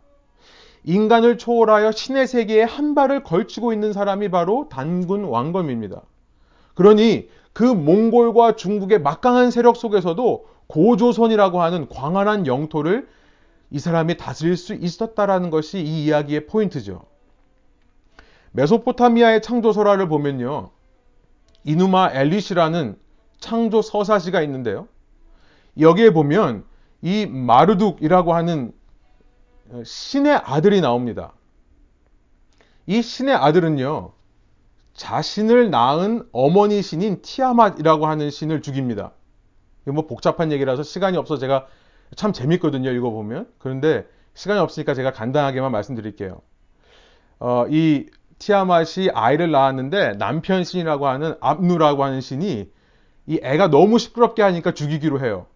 인간을 0.84 1.38
초월하여 1.38 1.92
신의 1.92 2.26
세계에 2.26 2.62
한 2.62 2.94
발을 2.94 3.22
걸치고 3.22 3.72
있는 3.72 3.94
사람이 3.94 4.28
바로 4.28 4.68
단군 4.70 5.24
왕검입니다. 5.24 6.02
그러니 6.74 7.30
그 7.54 7.62
몽골과 7.62 8.56
중국의 8.56 9.00
막강한 9.00 9.50
세력 9.50 9.76
속에서도 9.76 10.46
고조선이라고 10.66 11.62
하는 11.62 11.88
광활한 11.88 12.46
영토를 12.46 13.08
이 13.70 13.78
사람이 13.78 14.16
다스릴 14.16 14.56
수 14.56 14.74
있었다라는 14.74 15.50
것이 15.50 15.78
이 15.78 16.04
이야기의 16.04 16.46
포인트죠. 16.46 17.02
메소포타미아의 18.52 19.40
창조 19.40 19.72
설화를 19.72 20.08
보면요. 20.08 20.70
이누마 21.64 22.10
엘리시라는 22.12 22.98
창조 23.38 23.82
서사시가 23.82 24.42
있는데요. 24.42 24.88
여기에 25.78 26.10
보면 26.10 26.64
이 27.02 27.26
마르둑이라고 27.26 28.34
하는 28.34 28.72
신의 29.84 30.34
아들이 30.44 30.80
나옵니다. 30.80 31.32
이 32.86 33.00
신의 33.00 33.34
아들은요, 33.34 34.12
자신을 34.94 35.70
낳은 35.70 36.26
어머니 36.32 36.80
신인 36.82 37.20
티아맛이라고 37.20 38.06
하는 38.06 38.30
신을 38.30 38.62
죽입니다. 38.62 39.12
이거 39.82 39.92
뭐 39.92 40.06
복잡한 40.06 40.52
얘기라서 40.52 40.82
시간이 40.82 41.16
없어 41.16 41.36
제가 41.36 41.66
참 42.16 42.32
재밌거든요, 42.32 42.90
읽어보면. 42.90 43.48
그런데 43.58 44.06
시간이 44.34 44.60
없으니까 44.60 44.94
제가 44.94 45.12
간단하게만 45.12 45.72
말씀드릴게요. 45.72 46.40
어, 47.40 47.66
이 47.68 48.06
티아맛이 48.38 49.10
아이를 49.12 49.50
낳았는데 49.50 50.14
남편 50.18 50.64
신이라고 50.64 51.06
하는 51.08 51.34
압누라고 51.40 52.04
하는 52.04 52.20
신이 52.20 52.70
이 53.26 53.40
애가 53.42 53.68
너무 53.68 53.98
시끄럽게 53.98 54.42
하니까 54.42 54.72
죽이기로 54.72 55.20
해요. 55.24 55.46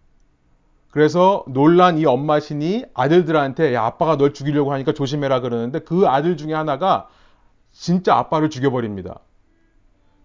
그래서 0.90 1.44
놀란 1.48 1.98
이 1.98 2.06
엄마 2.06 2.40
신이 2.40 2.86
아들들한테 2.94 3.74
야 3.74 3.84
아빠가 3.84 4.16
널 4.16 4.32
죽이려고 4.32 4.72
하니까 4.72 4.92
조심해라 4.92 5.40
그러는데 5.40 5.80
그 5.80 6.08
아들 6.08 6.36
중에 6.36 6.54
하나가 6.54 7.08
진짜 7.72 8.16
아빠를 8.16 8.48
죽여버립니다. 8.50 9.20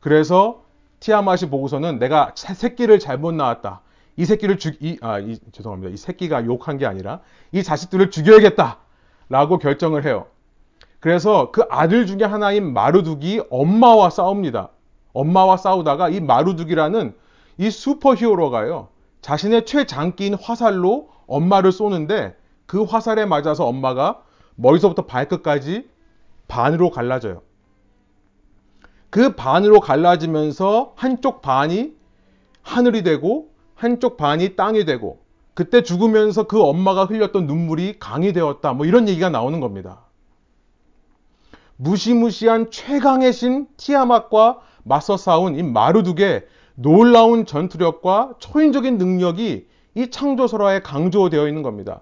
그래서 0.03 0.63
티아맛이 0.99 1.49
보고서는 1.49 1.97
내가 1.97 2.33
새끼를 2.35 2.99
잘못 2.99 3.33
낳았다. 3.35 3.79
이 4.17 4.25
새끼를 4.25 4.57
죽, 4.57 4.75
이, 4.81 4.97
아, 5.01 5.19
이, 5.19 5.39
죄송합니다. 5.53 5.93
이 5.93 5.97
새끼가 5.97 6.43
욕한 6.43 6.77
게 6.77 6.85
아니라 6.85 7.21
이 7.53 7.63
자식들을 7.63 8.11
죽여야겠다. 8.11 8.79
라고 9.29 9.57
결정을 9.59 10.03
해요. 10.03 10.25
그래서 10.99 11.51
그 11.51 11.63
아들 11.69 12.05
중에 12.05 12.25
하나인 12.25 12.73
마르둑이 12.73 13.43
엄마와 13.49 14.09
싸웁니다. 14.09 14.71
엄마와 15.13 15.55
싸우다가 15.55 16.09
이 16.09 16.19
마르둑이라는 16.19 17.15
이 17.59 17.69
슈퍼 17.71 18.13
히어로가요. 18.13 18.89
자신의 19.21 19.65
최장기인 19.65 20.33
화살로 20.33 21.11
엄마를 21.27 21.71
쏘는데 21.71 22.35
그 22.65 22.83
화살에 22.83 23.25
맞아서 23.25 23.65
엄마가 23.65 24.21
머리서부터 24.55 25.05
발끝까지 25.05 25.87
반으로 26.49 26.91
갈라져요. 26.91 27.41
그 29.13 29.35
반으로 29.35 29.79
갈라지면서 29.79 30.93
한쪽 30.95 31.43
반이 31.43 31.93
하늘이 32.63 33.03
되고 33.03 33.51
한쪽 33.75 34.17
반이 34.17 34.55
땅이 34.55 34.85
되고 34.85 35.19
그때 35.53 35.83
죽으면서 35.83 36.47
그 36.47 36.59
엄마가 36.59 37.05
흘렸던 37.05 37.45
눈물이 37.45 37.99
강이 37.99 38.33
되었다. 38.33 38.73
뭐 38.73 38.87
이런 38.87 39.07
얘기가 39.07 39.29
나오는 39.29 39.59
겁니다. 39.59 40.05
무시무시한 41.75 42.71
최강의 42.71 43.33
신 43.33 43.67
티아맛과 43.77 44.61
맞서 44.81 45.15
싸운 45.15 45.59
이 45.59 45.61
마르둑의 45.61 46.47
놀라운 46.73 47.45
전투력과 47.45 48.37
초인적인 48.39 48.97
능력이 48.97 49.67
이 49.93 50.09
창조설화에 50.09 50.81
강조되어 50.81 51.47
있는 51.47 51.61
겁니다. 51.61 52.01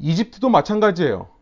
이집트도 0.00 0.50
마찬가지예요. 0.50 1.33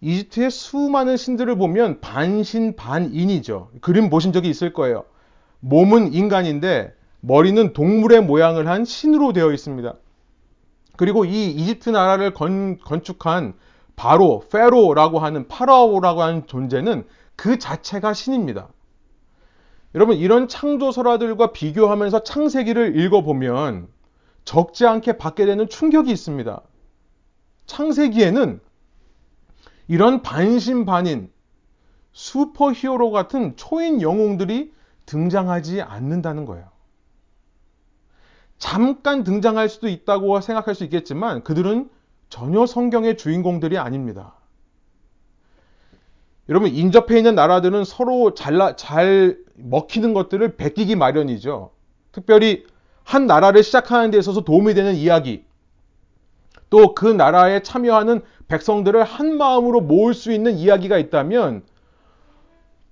이집트의 0.00 0.50
수많은 0.50 1.16
신들을 1.16 1.56
보면 1.56 2.00
반신 2.00 2.76
반인이죠. 2.76 3.70
그림 3.80 4.10
보신 4.10 4.32
적이 4.32 4.50
있을 4.50 4.72
거예요. 4.72 5.04
몸은 5.60 6.12
인간인데 6.12 6.94
머리는 7.20 7.72
동물의 7.72 8.22
모양을 8.22 8.68
한 8.68 8.84
신으로 8.84 9.32
되어 9.32 9.52
있습니다. 9.52 9.94
그리고 10.96 11.24
이 11.24 11.50
이집트 11.50 11.90
나라를 11.90 12.32
건, 12.32 12.78
건축한 12.78 13.54
바로 13.96 14.44
페로라고 14.50 15.18
하는 15.18 15.48
파라오라고 15.48 16.22
하는 16.22 16.46
존재는 16.46 17.06
그 17.34 17.58
자체가 17.58 18.12
신입니다. 18.12 18.68
여러분 19.94 20.16
이런 20.16 20.46
창조 20.46 20.92
설화들과 20.92 21.52
비교하면서 21.52 22.22
창세기를 22.22 22.98
읽어보면 23.00 23.88
적지 24.44 24.86
않게 24.86 25.16
받게 25.16 25.46
되는 25.46 25.68
충격이 25.68 26.10
있습니다. 26.10 26.60
창세기에는 27.66 28.60
이런 29.88 30.22
반신반인 30.22 31.30
슈퍼 32.12 32.72
히어로 32.72 33.10
같은 33.10 33.56
초인 33.56 34.02
영웅들이 34.02 34.72
등장하지 35.06 35.82
않는다는 35.82 36.44
거예요. 36.46 36.68
잠깐 38.58 39.22
등장할 39.22 39.68
수도 39.68 39.88
있다고 39.88 40.40
생각할 40.40 40.74
수 40.74 40.84
있겠지만 40.84 41.44
그들은 41.44 41.90
전혀 42.28 42.66
성경의 42.66 43.16
주인공들이 43.16 43.78
아닙니다. 43.78 44.34
여러분, 46.48 46.70
인접해 46.70 47.16
있는 47.18 47.34
나라들은 47.34 47.84
서로 47.84 48.34
잘라, 48.34 48.76
잘 48.76 49.38
먹히는 49.56 50.14
것들을 50.14 50.56
베끼기 50.56 50.96
마련이죠. 50.96 51.72
특별히 52.12 52.64
한 53.02 53.26
나라를 53.26 53.62
시작하는 53.62 54.10
데 54.10 54.18
있어서 54.18 54.42
도움이 54.42 54.74
되는 54.74 54.94
이야기, 54.94 55.44
또 56.70 56.94
그 56.94 57.06
나라에 57.06 57.62
참여하는 57.62 58.22
백성들을 58.48 59.02
한 59.04 59.36
마음으로 59.36 59.80
모을 59.80 60.14
수 60.14 60.32
있는 60.32 60.56
이야기가 60.56 60.98
있다면, 60.98 61.62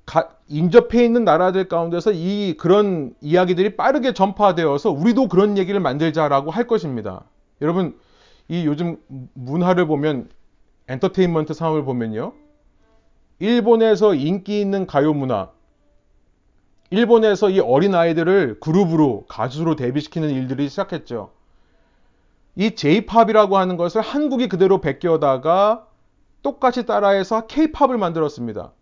가, 0.07 0.31
인접해 0.49 1.05
있는 1.05 1.25
나라들 1.25 1.69
가운데서 1.69 2.13
이 2.13 2.57
그런 2.59 3.15
이야기들이 3.21 3.77
빠르게 3.77 4.13
전파되어서 4.13 4.91
우리도 4.91 5.29
그런 5.29 5.57
얘기를 5.57 5.81
만들자라고 5.81 6.51
할 6.51 6.67
것입니다. 6.67 7.25
여러분, 7.63 7.99
이 8.49 8.67
요즘 8.67 8.99
문화를 9.33 9.87
보면 9.87 10.29
엔터테인먼트 10.89 11.55
상황을 11.55 11.85
보면요. 11.85 12.35
일본에서 13.39 14.15
인기 14.15 14.61
있는 14.61 14.87
가요 14.87 15.15
문화, 15.15 15.51
일본에서 16.91 17.51
이 17.51 17.61
어린 17.61 17.95
아이들을 17.95 18.61
그룹으로 18.61 19.25
가수로 19.29 19.77
데뷔시키는 19.77 20.31
일들이 20.31 20.69
시작했죠. 20.69 21.31
이 22.57 22.75
J-팝이라고 22.75 23.57
하는 23.57 23.77
것을 23.77 24.01
한국이 24.01 24.49
그대로 24.49 24.81
베껴다가 24.81 25.87
똑같이 26.43 26.87
따라해서 26.87 27.47
K-팝을 27.47 27.99
만들었습니다. 27.99 28.73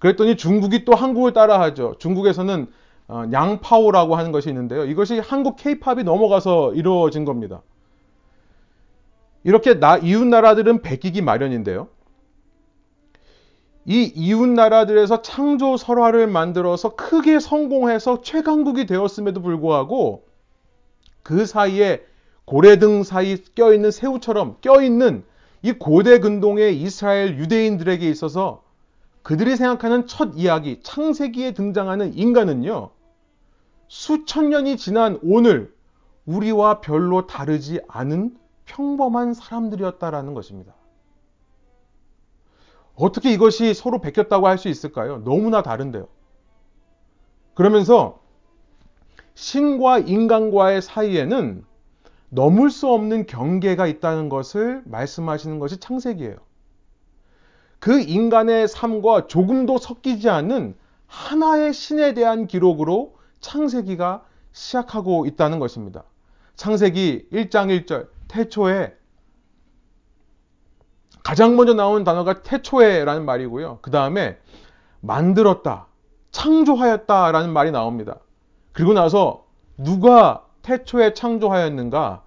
그랬더니 0.00 0.36
중국이 0.36 0.84
또 0.84 0.94
한국을 0.94 1.32
따라하죠. 1.32 1.94
중국에서는 1.98 2.66
어, 3.08 3.22
양파오라고 3.30 4.16
하는 4.16 4.32
것이 4.32 4.48
있는데요. 4.48 4.84
이것이 4.84 5.20
한국 5.20 5.56
K-팝이 5.56 6.02
넘어가서 6.02 6.74
이루어진 6.74 7.24
겁니다. 7.24 7.62
이렇게 9.44 9.78
나, 9.78 9.96
이웃 9.96 10.26
나라들은 10.26 10.82
베끼기 10.82 11.22
마련인데요. 11.22 11.88
이 13.84 14.12
이웃 14.16 14.48
나라들에서 14.48 15.22
창조 15.22 15.76
설화를 15.76 16.26
만들어서 16.26 16.96
크게 16.96 17.38
성공해서 17.38 18.22
최강국이 18.22 18.86
되었음에도 18.86 19.40
불구하고 19.40 20.26
그 21.22 21.46
사이에 21.46 22.04
고래 22.46 22.78
등 22.78 23.02
사이 23.02 23.36
껴있는 23.36 23.90
새우처럼 23.90 24.58
껴있는 24.60 25.24
이 25.62 25.72
고대 25.72 26.20
근동의 26.20 26.80
이스라엘 26.80 27.38
유대인들에게 27.38 28.08
있어서 28.08 28.62
그들이 29.22 29.56
생각하는 29.56 30.06
첫 30.06 30.34
이야기, 30.36 30.80
창세기에 30.82 31.52
등장하는 31.54 32.14
인간은요, 32.14 32.90
수천 33.88 34.50
년이 34.50 34.76
지난 34.76 35.18
오늘 35.24 35.74
우리와 36.24 36.80
별로 36.80 37.26
다르지 37.26 37.80
않은 37.88 38.36
평범한 38.64 39.34
사람들이었다라는 39.34 40.34
것입니다. 40.34 40.74
어떻게 42.94 43.32
이것이 43.32 43.74
서로 43.74 44.00
베꼈다고 44.00 44.46
할 44.46 44.58
수 44.58 44.68
있을까요? 44.68 45.18
너무나 45.24 45.62
다른데요. 45.62 46.06
그러면서 47.54 48.20
신과 49.34 49.98
인간과의 49.98 50.82
사이에는 50.82 51.64
넘을 52.28 52.70
수 52.70 52.88
없는 52.88 53.26
경계가 53.26 53.86
있다는 53.86 54.28
것을 54.28 54.82
말씀하시는 54.84 55.58
것이 55.58 55.78
창세기예요. 55.78 56.36
그 57.78 58.00
인간의 58.00 58.68
삶과 58.68 59.26
조금도 59.26 59.78
섞이지 59.78 60.28
않는 60.28 60.76
하나의 61.06 61.72
신에 61.72 62.14
대한 62.14 62.46
기록으로 62.46 63.16
창세기가 63.40 64.24
시작하고 64.52 65.26
있다는 65.26 65.58
것입니다. 65.58 66.04
창세기 66.56 67.28
1장 67.32 67.86
1절 67.86 68.08
태초에 68.28 68.94
가장 71.22 71.56
먼저 71.56 71.74
나온 71.74 72.04
단어가 72.04 72.42
태초에라는 72.42 73.24
말이고요. 73.24 73.80
그 73.82 73.90
다음에 73.90 74.38
만들었다, 75.00 75.86
창조하였다라는 76.30 77.52
말이 77.52 77.70
나옵니다. 77.70 78.18
그리고 78.72 78.92
나서 78.92 79.44
누가 79.76 80.45
태초에 80.66 81.14
창조하였는가? 81.14 82.24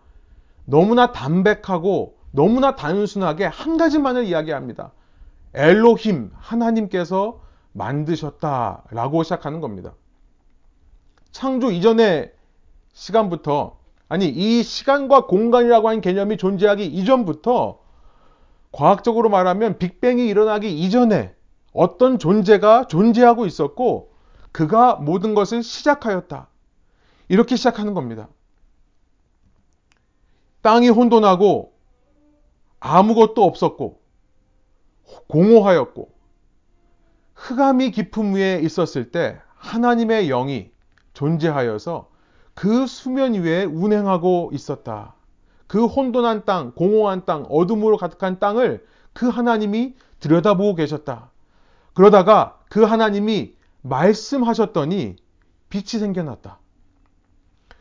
너무나 0.64 1.12
담백하고 1.12 2.16
너무나 2.32 2.76
단순하게 2.76 3.46
한 3.46 3.78
가지만을 3.78 4.24
이야기합니다. 4.24 4.94
엘로힘, 5.54 6.32
하나님께서 6.36 7.42
만드셨다라고 7.74 9.24
시작하는 9.24 9.60
겁니다. 9.60 9.94
창조 11.32 11.70
이전의 11.70 12.32
시간부터 12.94 13.78
아니 14.08 14.28
이 14.28 14.64
시간과 14.64 15.26
공간이라고 15.26 15.90
하는 15.90 16.02
개념이 16.02 16.38
존재하기 16.38 16.86
이전부터 16.86 17.80
과학적으로 18.72 19.30
말하면 19.30 19.80
빅뱅이 19.80 20.28
일어나기 20.28 20.80
이전에 20.80 21.36
어떤 21.74 22.18
존재가 22.18 22.88
존재하고 22.88 23.46
있었고 23.46 24.14
그가 24.52 24.96
모든 24.96 25.36
것을 25.36 25.62
시작하였다. 25.62 26.48
이렇게 27.30 27.56
시작하는 27.56 27.94
겁니다. 27.94 28.28
땅이 30.62 30.90
혼돈하고 30.90 31.74
아무것도 32.82 33.44
없었고 33.44 34.02
공허하였고 35.28 36.12
흑암이 37.36 37.92
깊음 37.92 38.34
위에 38.34 38.60
있었을 38.62 39.12
때 39.12 39.40
하나님의 39.56 40.28
영이 40.28 40.72
존재하여서 41.14 42.10
그 42.54 42.88
수면 42.88 43.34
위에 43.36 43.64
운행하고 43.64 44.52
있었다. 44.54 45.16
그 45.68 45.86
혼돈한 45.86 46.46
땅, 46.46 46.74
공허한 46.74 47.26
땅, 47.26 47.46
어둠으로 47.50 47.98
가득한 47.98 48.40
땅을 48.40 48.86
그 49.14 49.30
하나님이 49.30 49.96
들여다보고 50.20 50.76
계셨다. 50.76 51.32
그러다가 51.94 52.60
그 52.70 52.84
하나님이 52.84 53.56
말씀하셨더니 53.82 55.16
빛이 55.70 56.00
생겨났다. 56.00 56.59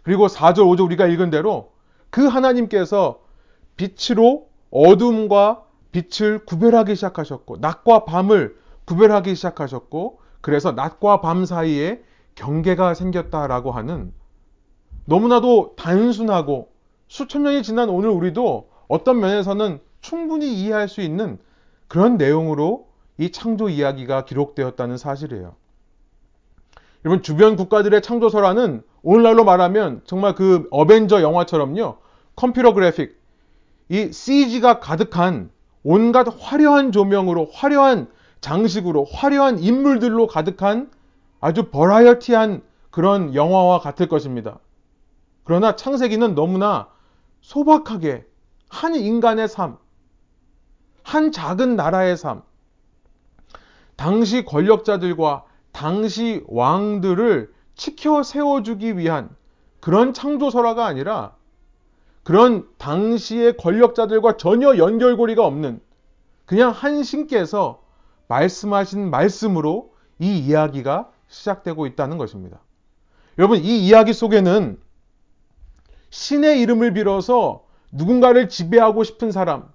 그리고 0.09 0.27
4절, 0.27 0.61
5절 0.61 0.87
우리가 0.87 1.07
읽은 1.07 1.29
대로 1.29 1.73
그 2.09 2.25
하나님께서 2.25 3.21
빛으로 3.77 4.49
어둠과 4.71 5.65
빛을 5.93 6.47
구별하기 6.47 6.95
시작하셨고, 6.95 7.59
낮과 7.59 8.07
밤을 8.07 8.57
구별하기 8.87 9.35
시작하셨고, 9.35 10.21
그래서 10.41 10.73
낮과 10.73 11.21
밤 11.21 11.45
사이에 11.45 12.03
경계가 12.37 12.95
생겼다라고 12.95 13.71
하는 13.71 14.15
너무나도 15.05 15.75
단순하고 15.77 16.73
수천 17.09 17.43
년이 17.43 17.63
지난 17.63 17.91
오늘 17.91 18.09
우리도 18.09 18.71
어떤 18.89 19.21
면에서는 19.21 19.79
충분히 20.01 20.55
이해할 20.55 20.89
수 20.89 21.03
있는 21.03 21.39
그런 21.87 22.17
내용으로 22.17 22.89
이 23.19 23.31
창조 23.31 23.69
이야기가 23.69 24.25
기록되었다는 24.25 24.97
사실이에요. 24.97 25.55
여러분, 27.05 27.23
주변 27.23 27.57
국가들의 27.57 28.03
창조설화는 28.03 28.83
오늘날로 29.03 29.45
말하면 29.45 30.03
정말 30.05 30.35
그 30.35 30.67
어벤져 30.71 31.23
영화처럼요, 31.23 31.99
컴퓨터 32.35 32.75
그래픽, 32.75 33.21
이 33.89 34.13
CG가 34.13 34.81
가득한 34.81 35.51
온갖 35.85 36.27
화려한 36.39 36.93
조명으로, 36.93 37.49
화려한 37.53 38.09
장식으로, 38.41 39.05
화려한 39.05 39.61
인물들로 39.61 40.27
가득한 40.27 40.91
아주 41.41 41.71
버라이어티한 41.71 42.63
그런 42.91 43.35
영화와 43.35 43.79
같을 43.79 44.09
것입니다. 44.09 44.59
그러나 45.45 45.77
창세기는 45.77 46.35
너무나 46.35 46.89
소박하게 47.41 48.27
한 48.69 48.95
인간의 48.95 49.49
삶, 49.49 49.79
한 51.03 51.33
작은 51.33 51.77
나라의 51.77 52.17
삶, 52.17 52.43
당시 53.97 54.45
권력자들과 54.45 55.45
당시 55.79 56.43
왕들을 56.49 57.55
지켜 57.77 58.25
세워주기 58.25 58.99
위한 58.99 59.31
그런 59.79 60.13
창조설화가 60.13 60.85
아니라 60.85 61.37
그런 62.25 62.67
당시의 62.79 63.57
권력자들과 63.57 64.39
전혀 64.39 64.77
연결고리가 64.77 65.47
없는 65.47 65.81
그냥 66.47 66.73
한 66.73 67.05
신께서 67.05 67.81
말씀하신 68.27 69.09
말씀으로 69.09 69.95
이 70.19 70.41
이야기가 70.41 71.13
시작되고 71.29 71.87
있다는 71.87 72.19
것입니다. 72.19 72.59
여러분, 73.39 73.59
이 73.59 73.87
이야기 73.87 74.13
속에는 74.13 74.81
신의 76.11 76.61
이름을 76.61 76.93
빌어서 76.93 77.67
누군가를 77.93 78.49
지배하고 78.49 79.05
싶은 79.05 79.31
사람, 79.31 79.69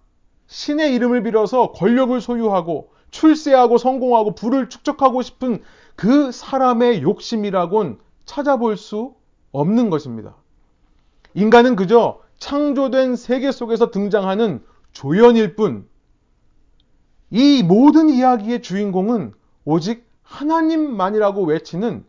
신의 0.48 0.94
이름을 0.96 1.24
빌어서 1.24 1.72
권력을 1.72 2.20
소유하고 2.20 2.92
출세하고 3.12 3.78
성공하고 3.78 4.36
부를 4.36 4.68
축적하고 4.68 5.22
싶은 5.22 5.64
그 5.96 6.32
사람의 6.32 7.02
욕심이라곤 7.02 8.00
찾아볼 8.26 8.78
수 8.78 9.16
없는 9.52 9.90
것입니다. 9.90 10.36
인간은 11.34 11.76
그저 11.76 12.22
창조된 12.40 13.16
세계 13.16 13.52
속에서 13.52 13.92
등장하는 13.92 14.64
조연일 14.92 15.56
뿐, 15.56 15.88
이 17.30 17.64
모든 17.64 18.10
이야기의 18.10 18.62
주인공은 18.62 19.34
오직 19.66 20.08
하나님만이라고 20.24 21.46
외치는 21.46 22.06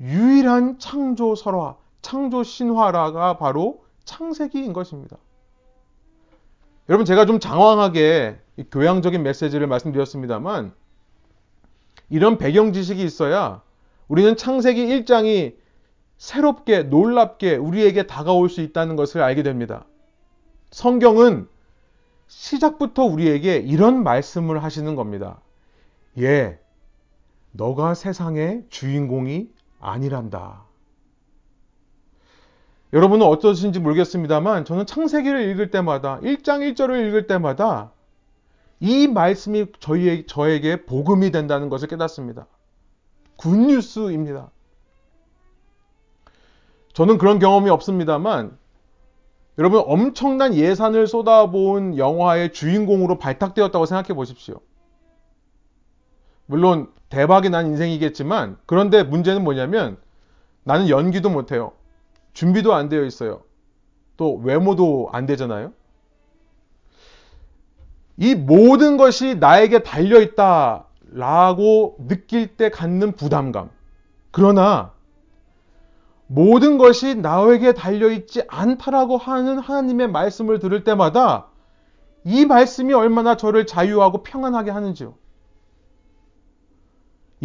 유일한 0.00 0.78
창조 0.78 1.34
설화, 1.34 1.76
창조 2.02 2.42
신화라가 2.42 3.38
바로 3.38 3.84
창세기인 4.04 4.72
것입니다. 4.72 5.18
여러분 6.88 7.04
제가 7.04 7.26
좀 7.26 7.38
장황하게 7.38 8.40
교양적인 8.72 9.22
메시지를 9.22 9.66
말씀드렸습니다만 9.68 10.72
이런 12.10 12.36
배경 12.38 12.72
지식이 12.72 13.02
있어야 13.02 13.62
우리는 14.08 14.36
창세기 14.36 14.86
1장이 14.86 15.54
새롭게 16.18 16.82
놀랍게 16.82 17.56
우리에게 17.56 18.06
다가올 18.06 18.50
수 18.50 18.60
있다는 18.60 18.96
것을 18.96 19.22
알게 19.22 19.42
됩니다. 19.42 19.86
성경은 20.70 21.48
시작부터 22.26 23.04
우리에게 23.04 23.56
이런 23.56 24.02
말씀을 24.02 24.62
하시는 24.62 24.94
겁니다. 24.96 25.40
예, 26.18 26.58
너가 27.52 27.94
세상의 27.94 28.64
주인공이 28.68 29.48
아니란다. 29.80 30.64
여러분은 32.92 33.24
어떠신지 33.26 33.78
모르겠습니다만 33.78 34.64
저는 34.64 34.84
창세기를 34.86 35.48
읽을 35.50 35.70
때마다 35.70 36.18
1장 36.20 36.74
1절을 36.74 37.08
읽을 37.08 37.26
때마다 37.26 37.92
이 38.80 39.06
말씀이 39.06 39.66
저희, 39.78 40.26
저에게 40.26 40.84
복음이 40.86 41.30
된다는 41.30 41.68
것을 41.68 41.88
깨닫습니다. 41.88 42.46
굿뉴스입니다. 43.36 44.50
저는 46.92 47.18
그런 47.18 47.38
경험이 47.38 47.70
없습니다만 47.70 48.58
여러분 49.58 49.82
엄청난 49.86 50.54
예산을 50.54 51.06
쏟아부은 51.06 51.98
영화의 51.98 52.52
주인공으로 52.52 53.18
발탁되었다고 53.18 53.84
생각해 53.84 54.14
보십시오. 54.14 54.60
물론 56.46 56.90
대박이 57.10 57.50
난 57.50 57.66
인생이겠지만 57.66 58.56
그런데 58.66 59.02
문제는 59.02 59.44
뭐냐면 59.44 59.98
나는 60.64 60.88
연기도 60.88 61.28
못해요. 61.28 61.72
준비도 62.32 62.74
안 62.74 62.88
되어 62.88 63.04
있어요. 63.04 63.42
또 64.16 64.36
외모도 64.36 65.10
안 65.12 65.26
되잖아요. 65.26 65.72
이 68.20 68.34
모든 68.34 68.98
것이 68.98 69.36
나에게 69.36 69.82
달려있다 69.82 70.84
라고 71.12 71.96
느낄 72.06 72.54
때 72.58 72.68
갖는 72.68 73.12
부담감. 73.12 73.70
그러나 74.30 74.92
모든 76.26 76.76
것이 76.76 77.14
나에게 77.14 77.72
달려있지 77.72 78.42
않다라고 78.46 79.16
하는 79.16 79.58
하나님의 79.58 80.08
말씀을 80.10 80.58
들을 80.58 80.84
때마다 80.84 81.46
이 82.24 82.44
말씀이 82.44 82.92
얼마나 82.92 83.38
저를 83.38 83.66
자유하고 83.66 84.22
평안하게 84.22 84.70
하는지요. 84.70 85.14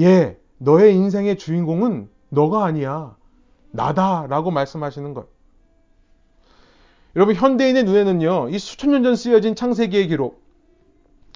예, 0.01 0.38
너의 0.57 0.93
인생의 0.93 1.38
주인공은 1.38 2.09
너가 2.27 2.65
아니야. 2.65 3.15
나다 3.71 4.27
라고 4.27 4.51
말씀하시는 4.51 5.13
것. 5.13 5.29
여러분 7.15 7.33
현대인의 7.33 7.85
눈에는요. 7.85 8.49
이 8.49 8.59
수천 8.59 8.91
년 8.91 9.03
전 9.03 9.15
쓰여진 9.15 9.55
창세기의 9.55 10.09
기록 10.09 10.44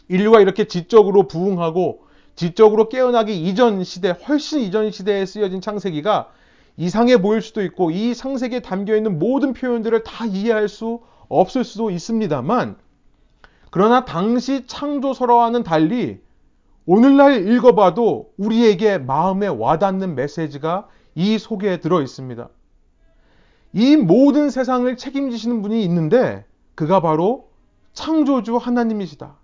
인류가 0.10 0.42
이렇게 0.42 0.66
지적으로 0.66 1.28
부흥하고 1.28 2.02
지적으로 2.36 2.90
깨어나기 2.90 3.42
이전 3.42 3.84
시대 3.84 4.10
훨씬 4.10 4.62
이전 4.62 4.92
시대에 4.92 5.26
쓰여진 5.26 5.62
창세기가 5.62 6.30
이상해 6.78 7.22
보일 7.22 7.42
수도 7.42 7.64
있고 7.64 7.92
이 7.92 8.16
창세기에 8.16 8.62
담겨 8.62 8.96
있는 8.96 9.20
모든 9.20 9.54
표현들을 9.54 10.04
다 10.04 10.26
이해할 10.26 10.68
수 10.68 11.02
없을 11.28 11.64
수도 11.64 11.90
있습니다만 11.92 12.78
그러나 13.72 14.06
당시 14.06 14.66
창조설화와는 14.66 15.64
달리 15.64 16.20
오늘날 16.86 17.48
읽어봐도 17.48 18.32
우리에게 18.38 18.98
마음에 18.98 19.48
와닿는 19.48 20.16
메시지가 20.16 20.88
이 21.14 21.38
속에 21.38 21.82
들어 21.82 22.02
있습니다. 22.02 22.50
이 23.74 23.98
모든 23.98 24.50
세상을 24.50 24.98
책임지시는 24.98 25.62
분이 25.62 25.84
있는데 25.84 26.46
그가 26.74 27.02
바로 27.02 27.50
창조주 27.94 28.58
하나님이시다. 28.58 29.39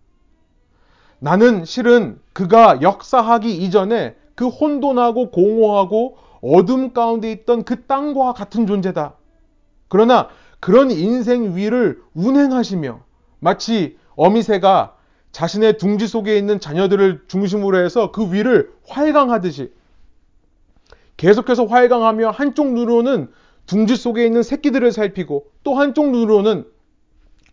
나는 1.20 1.66
실은 1.66 2.20
그가 2.34 2.82
역사하기 2.82 3.56
이전에 3.58 4.16
그 4.36 4.48
혼돈하고 4.48 5.32
공허하고 5.32 6.18
어둠 6.42 6.94
가운데 6.94 7.32
있던 7.32 7.64
그 7.64 7.86
땅과 7.86 8.34
같은 8.34 8.68
존재다. 8.68 9.16
그러나 9.88 10.30
그런 10.60 10.92
인생 10.92 11.56
위를 11.56 12.02
운행하시며 12.14 13.00
마치 13.40 13.98
어미새가 14.16 14.96
자신의 15.32 15.78
둥지 15.78 16.08
속에 16.08 16.38
있는 16.38 16.60
자녀들을 16.60 17.26
중심으로 17.28 17.78
해서 17.84 18.12
그 18.12 18.32
위를 18.32 18.72
활강하듯이 18.88 19.74
계속해서 21.18 21.66
활강하며 21.66 22.32
한쪽 22.32 22.74
눈으로는 22.74 23.32
둥지 23.66 23.96
속에 23.96 24.26
있는 24.26 24.44
새끼들을 24.44 24.92
살피고 24.92 25.48
또 25.64 25.76
한쪽 25.76 26.12
눈으로는 26.12 26.66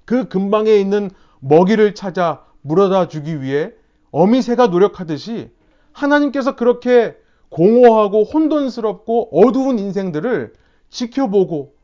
그 0.04 0.28
근방에 0.28 0.74
있는 0.76 1.10
먹이를 1.40 1.94
찾아 1.94 2.44
물어다 2.62 3.08
주기 3.08 3.42
위해 3.42 3.72
어미새가 4.10 4.68
노력하듯이 4.68 5.50
하나님께서 5.92 6.56
그렇게 6.56 7.16
공허하고 7.48 8.24
혼돈스럽고 8.24 9.28
어두운 9.32 9.78
인생들을 9.78 10.54
지켜보고 10.90 11.74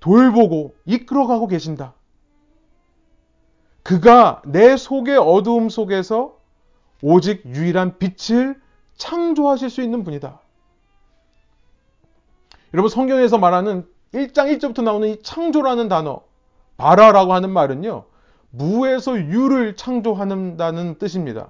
돌보고 0.00 0.74
이끌어가고 0.84 1.46
계신다. 1.46 1.94
그가 3.82 4.42
내 4.44 4.76
속의 4.76 5.16
어두움 5.16 5.68
속에서 5.68 6.38
오직 7.02 7.44
유일한 7.46 7.98
빛을 7.98 8.60
창조하실 8.96 9.70
수 9.70 9.82
있는 9.82 10.04
분이다. 10.04 10.40
여러분 12.74 12.88
성경에서 12.88 13.38
말하는 13.38 13.86
1장 14.14 14.56
1절부터 14.56 14.82
나오는 14.82 15.08
이 15.08 15.22
창조라는 15.22 15.88
단어, 15.88 16.22
바라라고 16.76 17.32
하는 17.32 17.50
말은요. 17.50 18.04
무에서 18.52 19.18
유를 19.18 19.76
창조한다는 19.76 20.98
뜻입니다. 20.98 21.48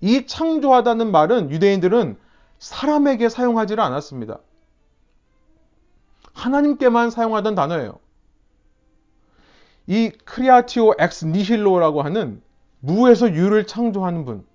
이 0.00 0.26
창조하다는 0.26 1.10
말은 1.10 1.50
유대인들은 1.50 2.16
사람에게 2.58 3.28
사용하지를 3.28 3.82
않았습니다. 3.82 4.38
하나님께만 6.32 7.10
사용하던 7.10 7.54
단어예요. 7.54 7.98
이 9.86 10.10
creatio 10.24 10.94
ex 10.98 11.26
nihilo라고 11.26 12.02
하는 12.02 12.40
무에서 12.80 13.32
유를 13.32 13.66
창조하는 13.66 14.24
분. 14.24 14.46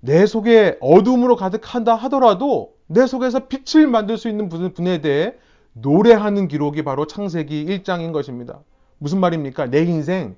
내 0.00 0.26
속에 0.26 0.78
어둠으로 0.80 1.36
가득한다 1.36 1.94
하더라도 1.94 2.74
내 2.86 3.06
속에서 3.06 3.48
빛을 3.48 3.86
만들 3.86 4.16
수 4.18 4.28
있는 4.28 4.48
분에 4.48 5.00
대해 5.00 5.34
노래하는 5.72 6.48
기록이 6.48 6.84
바로 6.84 7.06
창세기 7.06 7.66
1장인 7.66 8.12
것입니다. 8.12 8.60
무슨 8.98 9.20
말입니까? 9.20 9.66
내 9.66 9.82
인생 9.82 10.36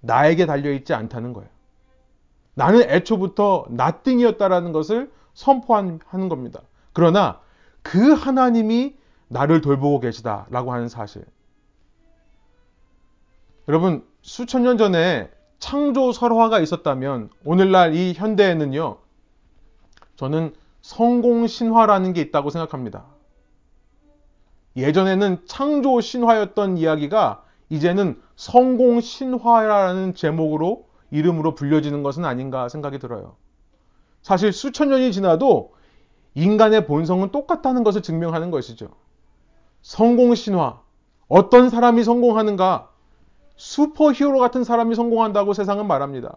나에게 0.00 0.46
달려있지 0.46 0.94
않다는 0.94 1.32
거예요. 1.32 1.48
나는 2.54 2.82
애초부터 2.88 3.66
나띵이었다라는 3.70 4.72
것을 4.72 5.12
선포하는 5.34 6.28
겁니다. 6.28 6.60
그러나 6.92 7.40
그 7.82 8.12
하나님이 8.12 8.96
나를 9.28 9.60
돌보고 9.60 10.00
계시다라고 10.00 10.72
하는 10.72 10.88
사실. 10.88 11.24
여러분, 13.68 14.06
수천 14.22 14.62
년 14.62 14.78
전에 14.78 15.30
창조 15.58 16.12
설화가 16.12 16.60
있었다면 16.60 17.30
오늘날 17.44 17.94
이 17.94 18.12
현대에는요, 18.14 18.98
저는 20.16 20.54
성공 20.80 21.46
신화라는 21.46 22.12
게 22.12 22.20
있다고 22.20 22.50
생각합니다. 22.50 23.04
예전에는 24.76 25.42
창조 25.46 26.00
신화였던 26.00 26.78
이야기가 26.78 27.42
이제는 27.68 28.20
성공 28.36 29.00
신화라는 29.00 30.14
제목으로 30.14 30.86
이름으로 31.10 31.54
불려지는 31.54 32.02
것은 32.02 32.24
아닌가 32.24 32.68
생각이 32.68 32.98
들어요. 32.98 33.36
사실 34.22 34.52
수천 34.52 34.88
년이 34.88 35.12
지나도 35.12 35.74
인간의 36.34 36.86
본성은 36.86 37.30
똑같다는 37.30 37.84
것을 37.84 38.02
증명하는 38.02 38.50
것이죠. 38.50 38.88
성공 39.82 40.34
신화. 40.34 40.80
어떤 41.28 41.70
사람이 41.70 42.04
성공하는가? 42.04 42.90
슈퍼 43.56 44.12
히어로 44.12 44.38
같은 44.38 44.64
사람이 44.64 44.94
성공한다고 44.94 45.54
세상은 45.54 45.86
말합니다. 45.86 46.36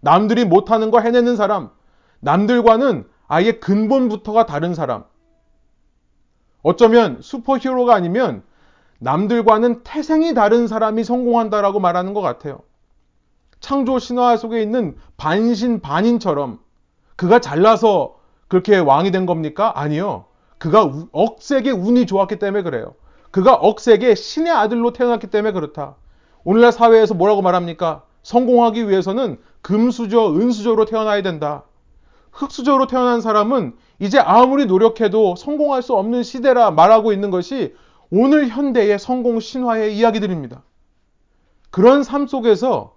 남들이 0.00 0.44
못하는 0.44 0.90
거 0.90 1.00
해내는 1.00 1.36
사람. 1.36 1.70
남들과는 2.20 3.08
아예 3.26 3.52
근본부터가 3.52 4.46
다른 4.46 4.74
사람. 4.74 5.04
어쩌면 6.62 7.18
슈퍼 7.22 7.58
히어로가 7.58 7.94
아니면 7.94 8.42
남들과는 8.98 9.82
태생이 9.84 10.34
다른 10.34 10.66
사람이 10.66 11.04
성공한다라고 11.04 11.80
말하는 11.80 12.14
것 12.14 12.20
같아요. 12.20 12.60
창조 13.60 13.98
신화 13.98 14.36
속에 14.36 14.62
있는 14.62 14.96
반신 15.16 15.80
반인처럼 15.80 16.60
그가 17.16 17.40
잘나서 17.40 18.16
그렇게 18.48 18.78
왕이 18.78 19.10
된 19.10 19.26
겁니까? 19.26 19.72
아니요. 19.76 20.26
그가 20.58 20.90
억세게 21.12 21.70
운이 21.70 22.06
좋았기 22.06 22.38
때문에 22.38 22.62
그래요. 22.62 22.94
그가 23.30 23.54
억세게 23.54 24.14
신의 24.14 24.52
아들로 24.52 24.92
태어났기 24.92 25.28
때문에 25.28 25.52
그렇다. 25.52 25.96
오늘날 26.44 26.72
사회에서 26.72 27.14
뭐라고 27.14 27.42
말합니까? 27.42 28.02
성공하기 28.22 28.88
위해서는 28.88 29.38
금수저, 29.62 30.34
은수저로 30.34 30.84
태어나야 30.86 31.22
된다. 31.22 31.64
흙수저로 32.32 32.86
태어난 32.86 33.20
사람은 33.20 33.74
이제 33.98 34.18
아무리 34.18 34.66
노력해도 34.66 35.34
성공할 35.36 35.82
수 35.82 35.94
없는 35.94 36.22
시대라 36.22 36.70
말하고 36.70 37.12
있는 37.12 37.30
것이 37.30 37.74
오늘 38.10 38.48
현대의 38.48 38.98
성공 38.98 39.40
신화의 39.40 39.96
이야기들입니다. 39.96 40.62
그런 41.70 42.02
삶 42.02 42.26
속에서 42.26 42.96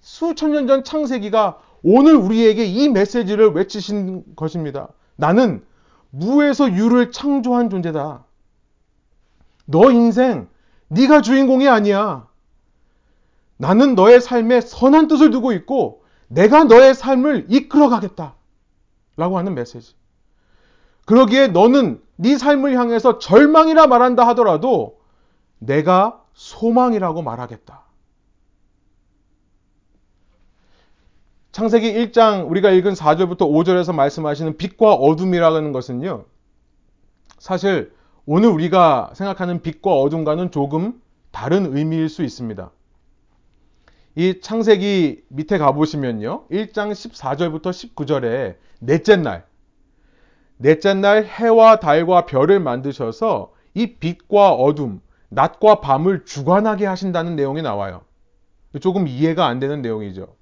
수천 0.00 0.52
년 0.52 0.66
전 0.66 0.84
창세기가 0.84 1.60
오늘 1.82 2.16
우리에게 2.16 2.64
이 2.64 2.88
메시지를 2.88 3.50
외치신 3.50 4.34
것입니다. 4.36 4.88
나는 5.16 5.64
무에서 6.10 6.72
유를 6.72 7.12
창조한 7.12 7.70
존재다. 7.70 8.24
너 9.66 9.90
인생 9.90 10.48
네가 10.88 11.20
주인공이 11.20 11.68
아니야. 11.68 12.26
나는 13.58 13.94
너의 13.94 14.20
삶에 14.20 14.60
선한 14.60 15.08
뜻을 15.08 15.30
두고 15.30 15.52
있고 15.52 16.04
내가 16.28 16.64
너의 16.64 16.94
삶을 16.94 17.46
이끌어 17.50 17.88
가겠다. 17.88 18.34
라고 19.16 19.36
하는 19.36 19.54
메시지. 19.54 19.94
그러기에 21.08 21.48
너는 21.48 22.02
네 22.16 22.36
삶을 22.36 22.78
향해서 22.78 23.18
절망이라 23.18 23.86
말한다 23.86 24.28
하더라도 24.28 25.00
내가 25.58 26.22
소망이라고 26.34 27.22
말하겠다. 27.22 27.82
창세기 31.50 31.94
1장 31.94 32.50
우리가 32.50 32.70
읽은 32.72 32.92
4절부터 32.92 33.38
5절에서 33.38 33.94
말씀하시는 33.94 34.58
빛과 34.58 34.92
어둠이라는 34.92 35.72
것은요. 35.72 36.26
사실 37.38 37.90
오늘 38.26 38.50
우리가 38.50 39.12
생각하는 39.14 39.62
빛과 39.62 39.90
어둠과는 39.90 40.50
조금 40.50 41.00
다른 41.30 41.74
의미일 41.74 42.10
수 42.10 42.22
있습니다. 42.22 42.70
이 44.16 44.40
창세기 44.42 45.24
밑에 45.28 45.56
가보시면요. 45.56 46.48
1장 46.50 46.92
14절부터 46.92 47.94
19절에 47.94 48.56
넷째 48.80 49.16
날, 49.16 49.47
넷째 50.58 50.94
날 50.94 51.24
해와 51.24 51.78
달과 51.78 52.26
별을 52.26 52.60
만드셔서 52.60 53.52
이 53.74 53.94
빛과 53.94 54.52
어둠, 54.52 55.00
낮과 55.28 55.80
밤을 55.80 56.24
주관하게 56.24 56.86
하신다는 56.86 57.36
내용이 57.36 57.62
나와요. 57.62 58.02
조금 58.80 59.06
이해가 59.06 59.46
안 59.46 59.60
되는 59.60 59.82
내용이죠. 59.82 60.34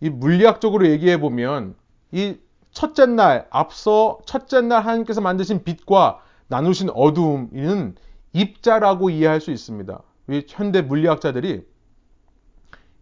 이 0.00 0.08
물리학적으로 0.08 0.86
얘기해 0.88 1.20
보면 1.20 1.74
이 2.12 2.36
첫째 2.70 3.06
날 3.06 3.46
앞서 3.50 4.18
첫째 4.26 4.60
날 4.60 4.82
하나님께서 4.84 5.20
만드신 5.20 5.64
빛과 5.64 6.20
나누신 6.48 6.90
어두움은 6.94 7.96
입자라고 8.32 9.10
이해할 9.10 9.40
수 9.40 9.50
있습니다. 9.50 10.02
현대 10.48 10.82
물리학자들이 10.82 11.66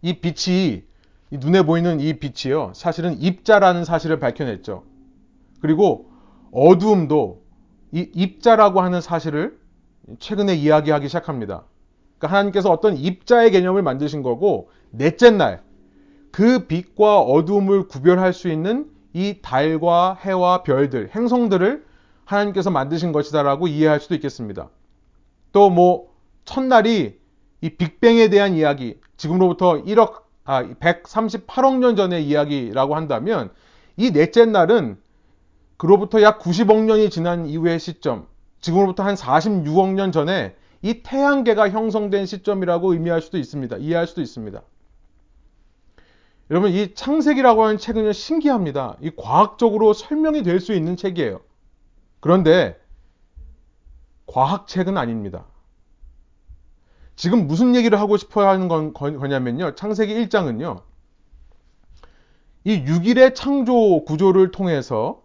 이 0.01 0.19
빛이 0.19 0.83
이 1.31 1.37
눈에 1.37 1.63
보이는 1.63 1.99
이 1.99 2.17
빛이요 2.19 2.71
사실은 2.73 3.19
입자라는 3.19 3.83
사실을 3.85 4.19
밝혀냈죠. 4.19 4.83
그리고 5.61 6.09
어두움도 6.51 7.43
이 7.91 8.09
입자라고 8.13 8.81
하는 8.81 9.01
사실을 9.01 9.57
최근에 10.19 10.55
이야기하기 10.55 11.07
시작합니다. 11.07 11.63
그러니까 12.17 12.37
하나님께서 12.37 12.71
어떤 12.71 12.95
입자의 12.97 13.51
개념을 13.51 13.81
만드신 13.83 14.23
거고 14.23 14.69
넷째 14.91 15.31
날 15.31 15.65
그 16.35 16.67
빛과 16.67 17.21
어두움을 17.21 17.87
구별할 17.87 18.33
수 18.33 18.49
있는 18.49 18.91
이 19.13 19.39
달과 19.41 20.17
해와 20.19 20.63
별들, 20.63 21.09
행성들을 21.15 21.85
하나님께서 22.25 22.71
만드신 22.71 23.13
것이다라고 23.13 23.69
이해할 23.69 24.01
수도 24.01 24.15
있겠습니다. 24.15 24.69
또 25.53 25.69
뭐 25.69 26.13
첫날이 26.43 27.17
이 27.61 27.69
빅뱅에 27.69 28.27
대한 28.27 28.53
이야기, 28.53 28.99
지금으로부터 29.15 29.81
1억 29.83 30.23
아 30.43 30.63
138억 30.63 31.77
년 31.77 31.95
전의 31.95 32.27
이야기라고 32.27 32.97
한다면 32.97 33.49
이 33.95 34.11
넷째 34.11 34.43
날은 34.43 34.97
그로부터 35.77 36.21
약 36.21 36.39
90억 36.39 36.83
년이 36.83 37.09
지난 37.09 37.45
이후의 37.45 37.79
시점, 37.79 38.27
지금으로부터 38.61 39.03
한 39.03 39.15
46억 39.15 39.93
년 39.93 40.11
전에 40.11 40.55
이 40.81 41.01
태양계가 41.03 41.69
형성된 41.69 42.25
시점이라고 42.25 42.93
의미할 42.93 43.21
수도 43.21 43.37
있습니다. 43.37 43.77
이해할 43.77 44.07
수도 44.07 44.21
있습니다. 44.21 44.61
여러분, 46.51 46.71
이 46.71 46.93
창세기라고 46.93 47.63
하는 47.63 47.77
책은 47.77 48.13
신기합니다. 48.13 48.97
이 49.01 49.11
과학적으로 49.15 49.93
설명이 49.93 50.43
될 50.43 50.59
수 50.59 50.73
있는 50.73 50.95
책이에요. 50.95 51.41
그런데 52.19 52.79
과학책은 54.27 54.97
아닙니다. 54.97 55.45
지금 57.15 57.47
무슨 57.47 57.75
얘기를 57.75 57.99
하고 57.99 58.17
싶어 58.17 58.47
하는 58.47 58.67
건, 58.67 58.93
거냐면요. 58.93 59.75
창세기 59.75 60.13
1장은요. 60.13 60.81
이 62.63 62.83
6일의 62.83 63.33
창조 63.35 64.03
구조를 64.05 64.51
통해서 64.51 65.24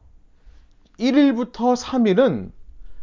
1일부터 1.01 1.77
3일은 1.77 2.53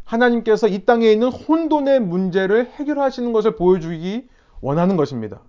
하나님께서 0.05 0.67
이 0.67 0.85
땅에 0.85 1.11
있는 1.11 1.29
혼돈의 1.29 1.99
문제를 1.99 2.71
해결하시는 2.75 3.33
것을 3.33 3.55
보여주기 3.55 4.27
원하는 4.61 4.95
것입니다. 4.95 5.41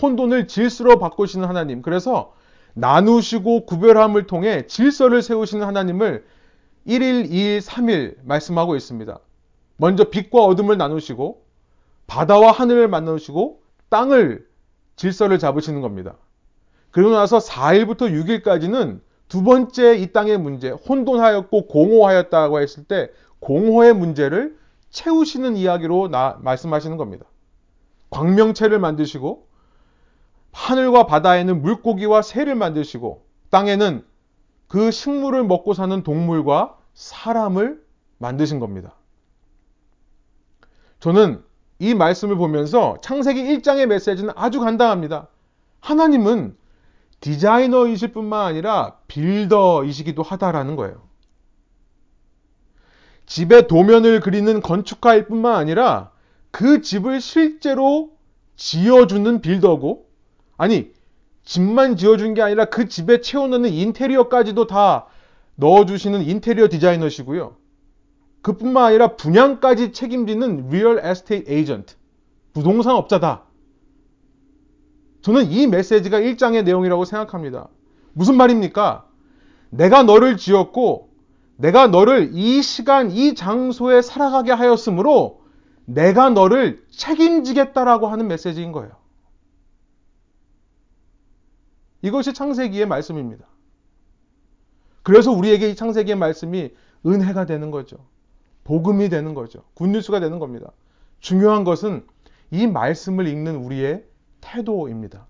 혼돈을 0.00 0.46
질서로 0.48 0.98
바꾸시는 0.98 1.48
하나님. 1.48 1.80
그래서 1.80 2.34
나누시고 2.74 3.66
구별함을 3.66 4.26
통해 4.26 4.66
질서를 4.66 5.22
세우시는 5.22 5.66
하나님을 5.66 6.24
1일, 6.86 7.30
2일, 7.30 7.60
3일 7.60 8.16
말씀하고 8.24 8.76
있습니다. 8.76 9.18
먼저 9.76 10.04
빛과 10.04 10.42
어둠을 10.44 10.76
나누시고 10.76 11.44
바다와 12.06 12.52
하늘을 12.52 12.88
만나시고 12.88 13.62
땅을 13.88 14.46
질서를 14.96 15.38
잡으시는 15.38 15.80
겁니다. 15.80 16.16
그리고 16.90 17.10
나서 17.10 17.38
4일부터 17.38 18.10
6일까지는 18.42 19.00
두 19.32 19.42
번째 19.42 19.96
이 19.96 20.12
땅의 20.12 20.36
문제, 20.36 20.68
혼돈하였고 20.68 21.68
공허하였다고 21.68 22.60
했을 22.60 22.84
때 22.84 23.08
공허의 23.38 23.94
문제를 23.94 24.58
채우시는 24.90 25.56
이야기로 25.56 26.08
나, 26.08 26.38
말씀하시는 26.42 26.98
겁니다. 26.98 27.24
광명체를 28.10 28.78
만드시고 28.78 29.46
하늘과 30.52 31.06
바다에는 31.06 31.62
물고기와 31.62 32.20
새를 32.20 32.56
만드시고 32.56 33.24
땅에는 33.48 34.04
그 34.68 34.90
식물을 34.90 35.44
먹고 35.44 35.72
사는 35.72 36.02
동물과 36.02 36.76
사람을 36.92 37.82
만드신 38.18 38.60
겁니다. 38.60 38.96
저는 41.00 41.42
이 41.78 41.94
말씀을 41.94 42.36
보면서 42.36 42.98
창세기 43.00 43.44
1장의 43.44 43.86
메시지는 43.86 44.34
아주 44.36 44.60
간단합니다. 44.60 45.28
하나님은 45.80 46.54
디자이너이실 47.22 48.12
뿐만 48.12 48.44
아니라 48.46 48.96
빌더이시기도 49.06 50.22
하다라는 50.22 50.76
거예요. 50.76 51.02
집의 53.26 53.68
도면을 53.68 54.20
그리는 54.20 54.60
건축가일 54.60 55.26
뿐만 55.28 55.54
아니라 55.54 56.10
그 56.50 56.82
집을 56.82 57.20
실제로 57.20 58.10
지어주는 58.56 59.40
builder고, 59.40 60.08
아니, 60.56 60.90
집만 61.44 61.96
지어준 61.96 62.34
게 62.34 62.42
아니라 62.42 62.64
그 62.66 62.88
집에 62.88 63.20
채워넣는 63.20 63.70
인테리어까지도 63.70 64.66
다 64.66 65.06
넣어주시는 65.54 66.22
인테리어 66.22 66.68
디자이너시고요. 66.68 67.56
그뿐만 68.42 68.84
아니라 68.84 69.14
분양까지 69.14 69.92
책임지는 69.92 70.68
real 70.70 71.00
estate 71.04 71.50
agent, 71.50 71.94
부동산 72.52 72.96
업자다. 72.96 73.44
저는 75.22 75.50
이 75.50 75.66
메시지가 75.66 76.20
1장의 76.20 76.64
내용이라고 76.64 77.04
생각합니다. 77.04 77.68
무슨 78.12 78.36
말입니까? 78.36 79.08
내가 79.70 80.02
너를 80.02 80.36
지었고 80.36 81.10
내가 81.56 81.86
너를 81.86 82.30
이 82.32 82.60
시간, 82.60 83.10
이 83.10 83.34
장소에 83.34 84.02
살아가게 84.02 84.52
하였으므로 84.52 85.42
내가 85.84 86.30
너를 86.30 86.84
책임지겠다라고 86.90 88.08
하는 88.08 88.28
메시지인 88.28 88.72
거예요. 88.72 88.92
이것이 92.02 92.34
창세기의 92.34 92.86
말씀입니다. 92.86 93.46
그래서 95.04 95.30
우리에게 95.30 95.70
이 95.70 95.76
창세기의 95.76 96.16
말씀이 96.16 96.70
은혜가 97.06 97.46
되는 97.46 97.70
거죠. 97.70 97.96
복음이 98.64 99.08
되는 99.08 99.34
거죠. 99.34 99.62
굿뉴스가 99.74 100.20
되는 100.20 100.38
겁니다. 100.38 100.72
중요한 101.20 101.64
것은 101.64 102.04
이 102.50 102.66
말씀을 102.66 103.26
읽는 103.28 103.56
우리의 103.56 104.04
태도입니다. 104.42 105.26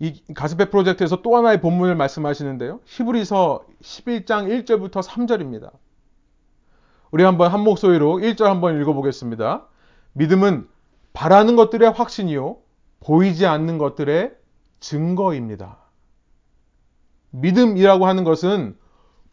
이 0.00 0.20
가스페 0.34 0.70
프로젝트에서 0.70 1.22
또 1.22 1.36
하나의 1.36 1.60
본문을 1.60 1.94
말씀하시는데요. 1.94 2.80
히브리서 2.86 3.64
11장 3.80 4.64
1절부터 4.64 5.00
3절입니다. 5.00 5.70
우리 7.12 7.22
한번 7.22 7.52
한 7.52 7.60
목소리로 7.60 8.16
1절 8.16 8.44
한번 8.44 8.80
읽어보겠습니다. 8.80 9.64
믿음은 10.14 10.68
바라는 11.12 11.54
것들의 11.54 11.88
확신이요. 11.92 12.56
보이지 13.00 13.46
않는 13.46 13.78
것들의 13.78 14.32
증거입니다. 14.80 15.78
믿음이라고 17.30 18.06
하는 18.06 18.24
것은 18.24 18.76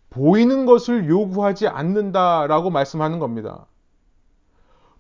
보이는 0.10 0.66
것을 0.66 1.08
요구하지 1.10 1.68
않는다라고 1.68 2.70
말씀하는 2.70 3.20
겁니다. 3.20 3.66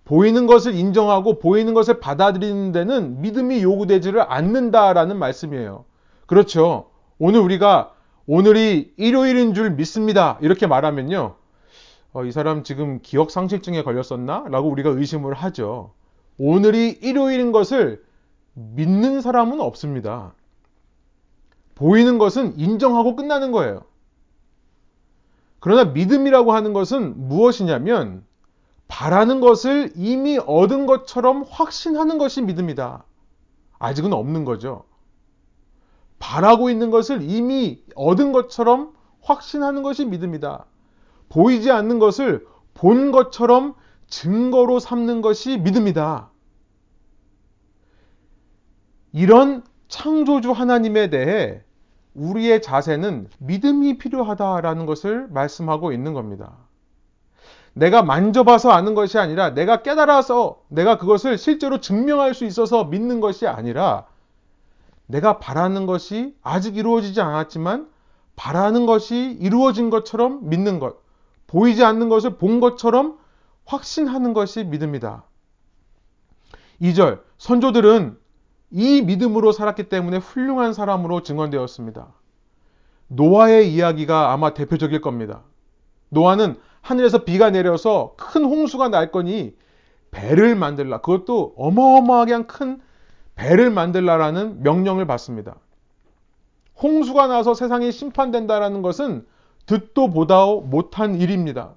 보이는 0.09 0.47
것을 0.47 0.73
인정하고 0.73 1.37
보이는 1.37 1.75
것을 1.75 1.99
받아들이는 1.99 2.71
데는 2.71 3.21
믿음이 3.21 3.61
요구되지를 3.61 4.25
않는다라는 4.27 5.19
말씀이에요. 5.19 5.85
그렇죠. 6.25 6.89
오늘 7.19 7.41
우리가 7.41 7.93
오늘이 8.25 8.91
일요일인 8.97 9.53
줄 9.53 9.69
믿습니다. 9.69 10.39
이렇게 10.41 10.65
말하면요. 10.65 11.35
어, 12.13 12.25
이 12.25 12.31
사람 12.31 12.63
지금 12.63 13.01
기억 13.03 13.29
상실증에 13.29 13.83
걸렸었나? 13.83 14.45
라고 14.49 14.67
우리가 14.69 14.89
의심을 14.89 15.35
하죠. 15.35 15.93
오늘이 16.39 16.89
일요일인 17.03 17.51
것을 17.51 18.03
믿는 18.53 19.21
사람은 19.21 19.61
없습니다. 19.61 20.33
보이는 21.75 22.17
것은 22.17 22.57
인정하고 22.57 23.15
끝나는 23.15 23.51
거예요. 23.51 23.83
그러나 25.59 25.83
믿음이라고 25.91 26.51
하는 26.51 26.73
것은 26.73 27.27
무엇이냐면 27.27 28.23
바라는 28.89 29.39
것을 29.39 29.93
이미 29.95 30.37
얻은 30.37 30.85
것처럼 30.85 31.45
확신하는 31.49 32.17
것이 32.17 32.41
믿음이다. 32.41 33.05
아직은 33.77 34.11
없는 34.11 34.43
거죠. 34.43 34.83
바라고 36.17 36.69
있는 36.69 36.91
것을 36.91 37.21
이미 37.21 37.81
얻은 37.95 38.33
것처럼 38.33 38.93
확신하는 39.21 39.83
것이 39.83 40.05
믿음이다. 40.05 40.65
보이지 41.29 41.71
않는 41.71 41.99
것을 41.99 42.45
본 42.73 43.11
것처럼 43.11 43.75
증거로 44.07 44.79
삼는 44.79 45.21
것이 45.21 45.57
믿음이다. 45.59 46.31
이런 49.13 49.63
창조주 49.87 50.51
하나님에 50.51 51.09
대해 51.09 51.63
우리의 52.15 52.61
자세는 52.61 53.29
믿음이 53.37 53.99
필요하다라는 53.99 54.87
것을 54.87 55.27
말씀하고 55.29 55.91
있는 55.93 56.13
겁니다. 56.13 56.68
내가 57.73 58.01
만져봐서 58.01 58.71
아는 58.71 58.95
것이 58.95 59.17
아니라 59.17 59.53
내가 59.53 59.81
깨달아서 59.81 60.61
내가 60.67 60.97
그것을 60.97 61.37
실제로 61.37 61.79
증명할 61.79 62.33
수 62.33 62.45
있어서 62.45 62.85
믿는 62.85 63.19
것이 63.19 63.47
아니라 63.47 64.05
내가 65.05 65.39
바라는 65.39 65.85
것이 65.85 66.35
아직 66.43 66.77
이루어지지 66.77 67.21
않았지만 67.21 67.89
바라는 68.35 68.85
것이 68.85 69.37
이루어진 69.39 69.89
것처럼 69.89 70.49
믿는 70.49 70.79
것. 70.79 70.97
보이지 71.47 71.83
않는 71.83 72.09
것을 72.09 72.37
본 72.37 72.59
것처럼 72.59 73.17
확신하는 73.65 74.33
것이 74.33 74.63
믿음이다. 74.63 75.23
2절. 76.81 77.21
선조들은 77.37 78.17
이 78.71 79.01
믿음으로 79.01 79.51
살았기 79.51 79.89
때문에 79.89 80.17
훌륭한 80.17 80.73
사람으로 80.73 81.23
증언되었습니다. 81.23 82.07
노아의 83.07 83.73
이야기가 83.73 84.31
아마 84.31 84.53
대표적일 84.53 85.01
겁니다. 85.01 85.41
노아는 86.09 86.59
하늘에서 86.89 87.23
비가 87.23 87.51
내려서 87.51 88.15
큰 88.17 88.43
홍수가 88.43 88.89
날 88.89 89.11
거니 89.11 89.55
배를 90.09 90.55
만들라. 90.55 91.01
그것도 91.01 91.53
어마어마하게 91.55 92.45
큰 92.47 92.81
배를 93.35 93.69
만들라라는 93.69 94.63
명령을 94.63 95.05
받습니다. 95.05 95.57
홍수가 96.81 97.27
나서 97.27 97.53
세상이 97.53 97.91
심판된다라는 97.91 98.81
것은 98.81 99.27
듣도 99.67 100.09
보다오 100.09 100.61
못한 100.61 101.13
일입니다. 101.13 101.75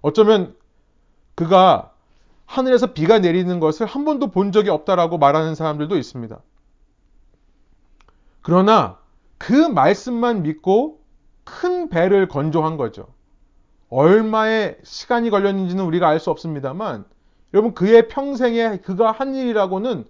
어쩌면 0.00 0.54
그가 1.34 1.92
하늘에서 2.44 2.92
비가 2.92 3.18
내리는 3.18 3.58
것을 3.58 3.84
한 3.84 4.04
번도 4.04 4.28
본 4.30 4.52
적이 4.52 4.70
없다라고 4.70 5.18
말하는 5.18 5.56
사람들도 5.56 5.96
있습니다. 5.96 6.38
그러나 8.42 8.98
그 9.38 9.54
말씀만 9.54 10.44
믿고 10.44 11.00
큰 11.42 11.88
배를 11.88 12.28
건조한 12.28 12.76
거죠. 12.76 13.08
얼마의 13.88 14.78
시간이 14.82 15.30
걸렸는지는 15.30 15.84
우리가 15.84 16.08
알 16.08 16.18
수 16.18 16.30
없습니다만 16.30 17.04
여러분 17.54 17.74
그의 17.74 18.08
평생에 18.08 18.78
그가 18.78 19.12
한 19.12 19.34
일이라고는 19.34 20.04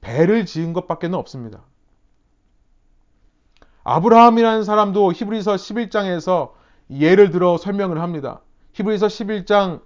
배를 0.00 0.46
지은 0.46 0.72
것밖에 0.72 1.06
없습니다. 1.06 1.60
아브라함이라는 3.84 4.64
사람도 4.64 5.12
히브리서 5.12 5.54
11장에서 5.54 6.52
예를 6.90 7.30
들어 7.30 7.56
설명을 7.56 8.00
합니다. 8.00 8.40
히브리서 8.74 9.06
11장 9.06 9.80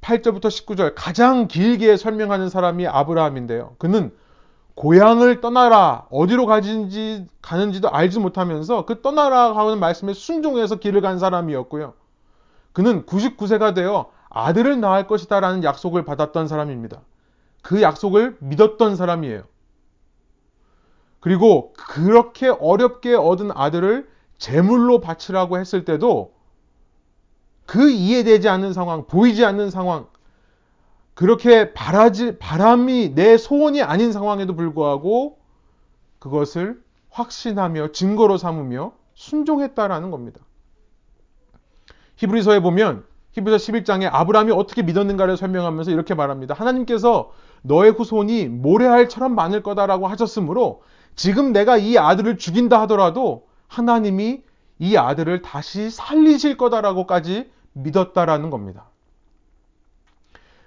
8절부터 0.00 0.46
19절 0.46 0.92
가장 0.96 1.48
길게 1.48 1.96
설명하는 1.96 2.48
사람이 2.48 2.86
아브라함인데요. 2.86 3.76
그는 3.78 4.12
고향을 4.74 5.40
떠나라 5.40 6.06
어디로 6.10 6.46
가는지 6.46 7.26
가는지도 7.40 7.90
알지 7.90 8.20
못하면서 8.20 8.84
그 8.84 9.02
떠나라 9.02 9.56
하는 9.56 9.78
말씀에 9.80 10.12
순종해서 10.12 10.76
길을 10.76 11.00
간 11.00 11.18
사람이었고요. 11.18 11.94
그는 12.72 13.04
99세가 13.06 13.74
되어 13.74 14.10
아들을 14.30 14.80
낳을 14.80 15.06
것이다 15.06 15.40
라는 15.40 15.62
약속을 15.62 16.04
받았던 16.04 16.48
사람입니다. 16.48 17.02
그 17.62 17.82
약속을 17.82 18.36
믿었던 18.40 18.96
사람이에요. 18.96 19.44
그리고 21.20 21.72
그렇게 21.74 22.48
어렵게 22.48 23.14
얻은 23.14 23.50
아들을 23.54 24.10
제물로 24.38 25.00
바치라고 25.00 25.58
했을 25.58 25.84
때도 25.84 26.34
그 27.64 27.90
이해되지 27.90 28.48
않는 28.48 28.72
상황, 28.72 29.06
보이지 29.06 29.44
않는 29.44 29.70
상황, 29.70 30.08
그렇게 31.14 31.72
바라지, 31.74 32.38
바람이 32.38 33.14
내 33.14 33.36
소원이 33.36 33.82
아닌 33.82 34.12
상황에도 34.12 34.56
불구하고 34.56 35.38
그것을 36.18 36.82
확신하며 37.10 37.92
증거로 37.92 38.36
삼으며 38.38 38.92
순종했다라는 39.14 40.10
겁니다. 40.10 40.40
히브리서에 42.16 42.60
보면 42.60 43.04
히브리서 43.32 43.56
11장에 43.56 44.08
아브라함이 44.12 44.52
어떻게 44.52 44.82
믿었는가를 44.82 45.36
설명하면서 45.36 45.90
이렇게 45.90 46.14
말합니다. 46.14 46.54
하나님께서 46.54 47.32
너의 47.62 47.92
후손이 47.92 48.46
모래알처럼 48.48 49.34
많을 49.34 49.62
거다라고 49.62 50.06
하셨으므로 50.08 50.82
지금 51.14 51.52
내가 51.52 51.76
이 51.76 51.96
아들을 51.98 52.36
죽인다 52.36 52.80
하더라도 52.82 53.46
하나님이 53.68 54.42
이 54.78 54.96
아들을 54.96 55.42
다시 55.42 55.90
살리실 55.90 56.56
거다라고까지 56.56 57.50
믿었다라는 57.72 58.50
겁니다. 58.50 58.86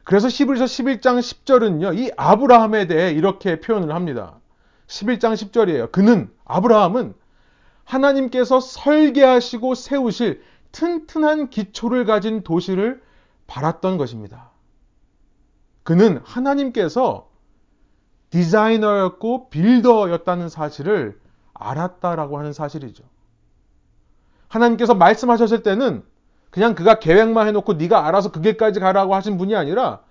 그래서 0.03 0.27
히브리서 0.27 0.65
11장 0.65 1.19
10절은요, 1.19 1.97
이 1.97 2.11
아브라함에 2.15 2.87
대해 2.87 3.11
이렇게 3.11 3.59
표현을 3.59 3.93
합니다. 3.93 4.39
11장 4.87 5.33
10절이에요. 5.33 5.91
그는, 5.91 6.29
아브라함은 6.45 7.15
하나님께서 7.83 8.59
설계하시고 8.59 9.75
세우실 9.75 10.43
튼튼한 10.75 11.49
기초를 11.49 12.03
가진 12.03 12.43
도시를 12.43 13.01
바랐던 13.47 13.97
것입니다. 13.97 14.51
그는 15.83 16.19
하나님께서 16.25 17.29
디자이너였고 18.29 19.49
빌더였다는 19.49 20.49
사실을 20.49 21.17
알았다라고 21.53 22.37
하는 22.37 22.51
사실이죠. 22.51 23.05
하나님께서 24.49 24.93
말씀하셨을 24.95 25.63
때는 25.63 26.03
그냥 26.49 26.75
그가 26.75 26.99
계획만 26.99 27.47
해놓고 27.47 27.73
네가 27.75 28.05
알아서 28.07 28.31
그 28.31 28.41
길까지 28.41 28.81
가라고 28.81 29.15
하신 29.15 29.37
분이 29.37 29.55
아니라 29.55 30.01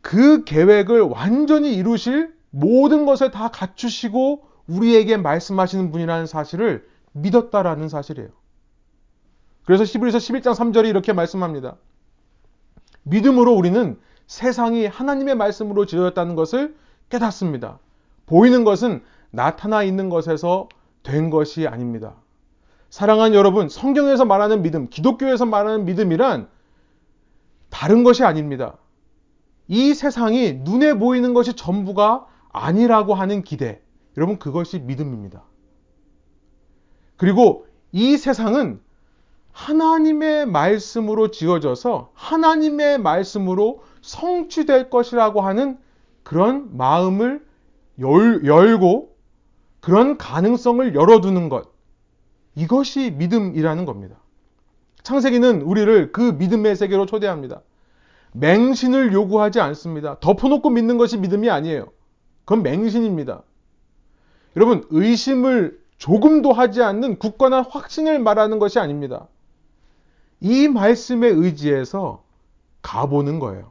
그 0.00 0.42
계획을 0.44 1.02
완전히 1.02 1.74
이루실 1.74 2.34
모든 2.50 3.06
것을 3.06 3.30
다 3.30 3.48
갖추시고 3.48 4.44
우리에게 4.66 5.16
말씀하시는 5.16 5.92
분이라는 5.92 6.26
사실을 6.26 6.88
믿었다라는 7.12 7.88
사실이에요. 7.88 8.39
그래서 9.64 9.84
히브리서 9.84 10.18
11장 10.18 10.54
3절이 10.54 10.88
이렇게 10.88 11.12
말씀합니다. 11.12 11.76
믿음으로 13.02 13.54
우리는 13.54 13.98
세상이 14.26 14.86
하나님의 14.86 15.34
말씀으로 15.34 15.86
지어졌다는 15.86 16.34
것을 16.36 16.76
깨닫습니다. 17.08 17.78
보이는 18.26 18.64
것은 18.64 19.02
나타나 19.30 19.82
있는 19.82 20.08
것에서 20.08 20.68
된 21.02 21.30
것이 21.30 21.66
아닙니다. 21.66 22.14
사랑하는 22.90 23.34
여러분, 23.34 23.68
성경에서 23.68 24.24
말하는 24.24 24.62
믿음, 24.62 24.88
기독교에서 24.88 25.46
말하는 25.46 25.84
믿음이란 25.84 26.48
다른 27.70 28.04
것이 28.04 28.24
아닙니다. 28.24 28.76
이 29.68 29.94
세상이 29.94 30.60
눈에 30.64 30.94
보이는 30.94 31.32
것이 31.32 31.54
전부가 31.54 32.26
아니라고 32.52 33.14
하는 33.14 33.42
기대. 33.42 33.80
여러분, 34.16 34.38
그것이 34.38 34.80
믿음입니다. 34.80 35.44
그리고 37.16 37.66
이 37.92 38.16
세상은 38.16 38.80
하나님의 39.52 40.46
말씀으로 40.46 41.30
지어져서 41.30 42.10
하나님의 42.14 42.98
말씀으로 42.98 43.82
성취될 44.02 44.90
것이라고 44.90 45.40
하는 45.40 45.78
그런 46.22 46.76
마음을 46.76 47.44
열, 47.98 48.44
열고 48.44 49.16
그런 49.80 50.16
가능성을 50.16 50.94
열어두는 50.94 51.48
것. 51.48 51.70
이것이 52.54 53.10
믿음이라는 53.12 53.84
겁니다. 53.84 54.16
창세기는 55.02 55.62
우리를 55.62 56.12
그 56.12 56.20
믿음의 56.20 56.76
세계로 56.76 57.06
초대합니다. 57.06 57.62
맹신을 58.32 59.12
요구하지 59.12 59.60
않습니다. 59.60 60.18
덮어놓고 60.20 60.70
믿는 60.70 60.98
것이 60.98 61.16
믿음이 61.16 61.50
아니에요. 61.50 61.88
그건 62.44 62.62
맹신입니다. 62.62 63.42
여러분, 64.56 64.84
의심을 64.90 65.80
조금도 65.98 66.52
하지 66.52 66.82
않는 66.82 67.18
굳건한 67.18 67.64
확신을 67.68 68.18
말하는 68.18 68.58
것이 68.58 68.78
아닙니다. 68.78 69.28
이 70.40 70.68
말씀에 70.68 71.28
의지해서 71.28 72.22
가보는 72.82 73.38
거예요. 73.38 73.70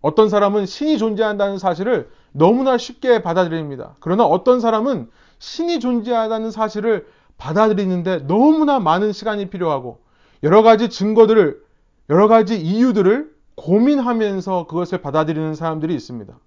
어떤 0.00 0.28
사람은 0.28 0.66
신이 0.66 0.98
존재한다는 0.98 1.58
사실을 1.58 2.10
너무나 2.32 2.76
쉽게 2.76 3.22
받아들입니다. 3.22 3.96
그러나 4.00 4.24
어떤 4.24 4.60
사람은 4.60 5.10
신이 5.38 5.80
존재하다는 5.80 6.50
사실을 6.50 7.06
받아들이는데 7.38 8.26
너무나 8.26 8.78
많은 8.80 9.12
시간이 9.12 9.48
필요하고 9.48 10.00
여러 10.42 10.62
가지 10.62 10.90
증거들을 10.90 11.62
여러 12.10 12.28
가지 12.28 12.60
이유들을 12.60 13.34
고민하면서 13.54 14.66
그것을 14.66 15.00
받아들이는 15.00 15.54
사람들이 15.54 15.94
있습니다. 15.94 16.38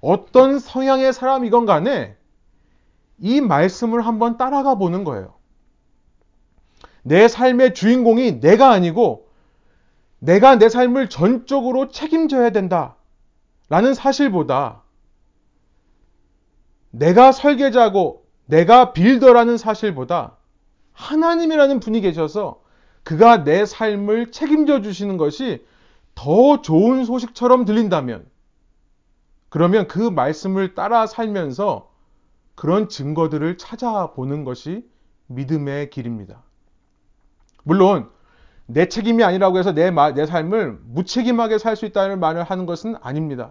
어떤 0.00 0.58
성향의 0.58 1.12
사람이건 1.12 1.66
간에 1.66 2.16
이 3.18 3.40
말씀을 3.40 4.00
한번 4.00 4.36
따라가 4.36 4.74
보는 4.74 5.04
거예요. 5.04 5.35
내 7.06 7.28
삶의 7.28 7.74
주인공이 7.74 8.40
내가 8.40 8.72
아니고 8.72 9.28
내가 10.18 10.56
내 10.56 10.68
삶을 10.68 11.08
전적으로 11.08 11.88
책임져야 11.88 12.50
된다. 12.50 12.96
라는 13.68 13.94
사실보다 13.94 14.82
내가 16.90 17.30
설계자고 17.30 18.26
내가 18.46 18.92
빌더라는 18.92 19.56
사실보다 19.56 20.36
하나님이라는 20.94 21.78
분이 21.78 22.00
계셔서 22.00 22.60
그가 23.04 23.44
내 23.44 23.66
삶을 23.66 24.32
책임져 24.32 24.82
주시는 24.82 25.16
것이 25.16 25.64
더 26.16 26.60
좋은 26.60 27.04
소식처럼 27.04 27.66
들린다면 27.66 28.26
그러면 29.48 29.86
그 29.86 30.00
말씀을 30.00 30.74
따라 30.74 31.06
살면서 31.06 31.88
그런 32.56 32.88
증거들을 32.88 33.58
찾아보는 33.58 34.42
것이 34.42 34.88
믿음의 35.28 35.90
길입니다. 35.90 36.45
물론 37.66 38.08
내 38.66 38.88
책임이 38.88 39.24
아니라고 39.24 39.58
해서 39.58 39.72
내, 39.72 39.90
내 39.90 40.26
삶을 40.26 40.78
무책임하게 40.84 41.58
살 41.58 41.74
수 41.74 41.84
있다는 41.84 42.20
말을 42.20 42.44
하는 42.44 42.64
것은 42.64 42.94
아닙니다. 43.02 43.50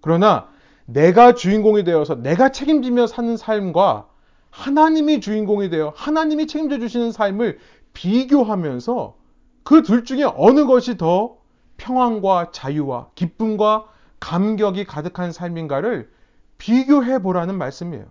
그러나 0.00 0.48
내가 0.86 1.34
주인공이 1.34 1.84
되어서 1.84 2.14
내가 2.14 2.48
책임지며 2.48 3.06
사는 3.08 3.36
삶과 3.36 4.08
하나님이 4.50 5.20
주인공이 5.20 5.68
되어 5.68 5.92
하나님이 5.94 6.46
책임져 6.46 6.78
주시는 6.78 7.12
삶을 7.12 7.58
비교하면서 7.92 9.16
그 9.64 9.82
둘 9.82 10.04
중에 10.04 10.24
어느 10.34 10.64
것이 10.64 10.96
더 10.96 11.36
평안과 11.76 12.52
자유와 12.52 13.10
기쁨과 13.14 13.84
감격이 14.18 14.84
가득한 14.84 15.32
삶인가를 15.32 16.10
비교해 16.56 17.20
보라는 17.20 17.58
말씀이에요. 17.58 18.06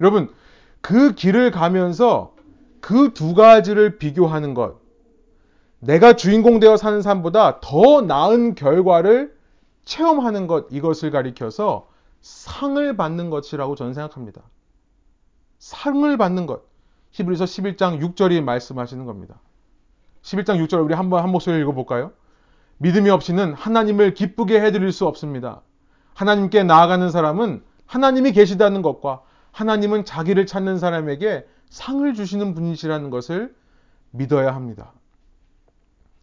여러분, 0.00 0.30
그 0.80 1.14
길을 1.14 1.50
가면서 1.50 2.35
그 2.86 3.12
두 3.12 3.34
가지를 3.34 3.98
비교하는 3.98 4.54
것, 4.54 4.76
내가 5.80 6.12
주인공 6.12 6.60
되어 6.60 6.76
사는 6.76 7.02
삶보다 7.02 7.58
더 7.58 8.00
나은 8.00 8.54
결과를 8.54 9.36
체험하는 9.84 10.46
것 10.46 10.68
이것을 10.70 11.10
가리켜서 11.10 11.88
상을 12.20 12.96
받는 12.96 13.28
것이라고 13.28 13.74
저는 13.74 13.92
생각합니다. 13.92 14.42
상을 15.58 16.16
받는 16.16 16.46
것. 16.46 16.62
히브리서 17.10 17.44
11장 17.44 18.00
6절이 18.00 18.40
말씀하시는 18.44 19.04
겁니다. 19.04 19.40
11장 20.22 20.64
6절 20.64 20.84
우리 20.84 20.94
한번 20.94 21.24
한 21.24 21.30
목소리 21.30 21.60
읽어볼까요? 21.62 22.12
믿음이 22.78 23.10
없이는 23.10 23.52
하나님을 23.54 24.14
기쁘게 24.14 24.60
해드릴 24.60 24.92
수 24.92 25.08
없습니다. 25.08 25.60
하나님께 26.14 26.62
나아가는 26.62 27.10
사람은 27.10 27.64
하나님이 27.86 28.30
계시다는 28.30 28.82
것과 28.82 29.22
하나님은 29.50 30.04
자기를 30.04 30.46
찾는 30.46 30.78
사람에게 30.78 31.46
상을 31.70 32.12
주시는 32.14 32.54
분이시라는 32.54 33.10
것을 33.10 33.54
믿어야 34.10 34.54
합니다. 34.54 34.92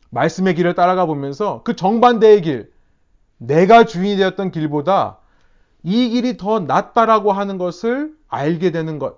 말씀의 0.09 0.55
길을 0.55 0.75
따라가 0.75 1.05
보면서 1.05 1.61
그 1.63 1.75
정반대의 1.75 2.41
길, 2.41 2.73
내가 3.37 3.83
주인이 3.85 4.15
되었던 4.17 4.51
길보다 4.51 5.19
이 5.83 6.09
길이 6.09 6.37
더 6.37 6.59
낫다라고 6.59 7.31
하는 7.33 7.57
것을 7.57 8.15
알게 8.27 8.71
되는 8.71 8.99
것. 8.99 9.17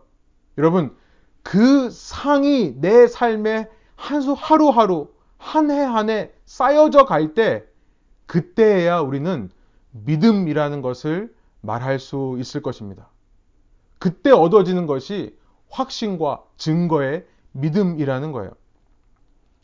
여러분, 0.57 0.95
그 1.43 1.89
상이 1.91 2.76
내 2.80 3.07
삶에 3.07 3.69
한수 3.95 4.34
하루하루, 4.38 5.09
한 5.38 5.69
해 5.69 5.84
한 5.84 6.09
해 6.09 6.32
쌓여져 6.45 7.05
갈 7.05 7.34
때, 7.34 7.65
그때에야 8.26 8.99
우리는 9.01 9.49
믿음이라는 9.91 10.82
것을 10.82 11.34
말할 11.61 11.99
수 11.99 12.36
있을 12.39 12.61
것입니다. 12.61 13.09
그때 13.99 14.32
얻어지는 14.32 14.88
것이 14.88 15.38
확신과 15.76 16.43
증거의 16.57 17.26
믿음이라는 17.51 18.32
거예요. 18.32 18.51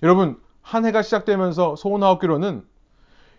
여러분, 0.04 0.40
한 0.62 0.86
해가 0.86 1.02
시작되면서 1.02 1.76
소원하옵기로는 1.76 2.66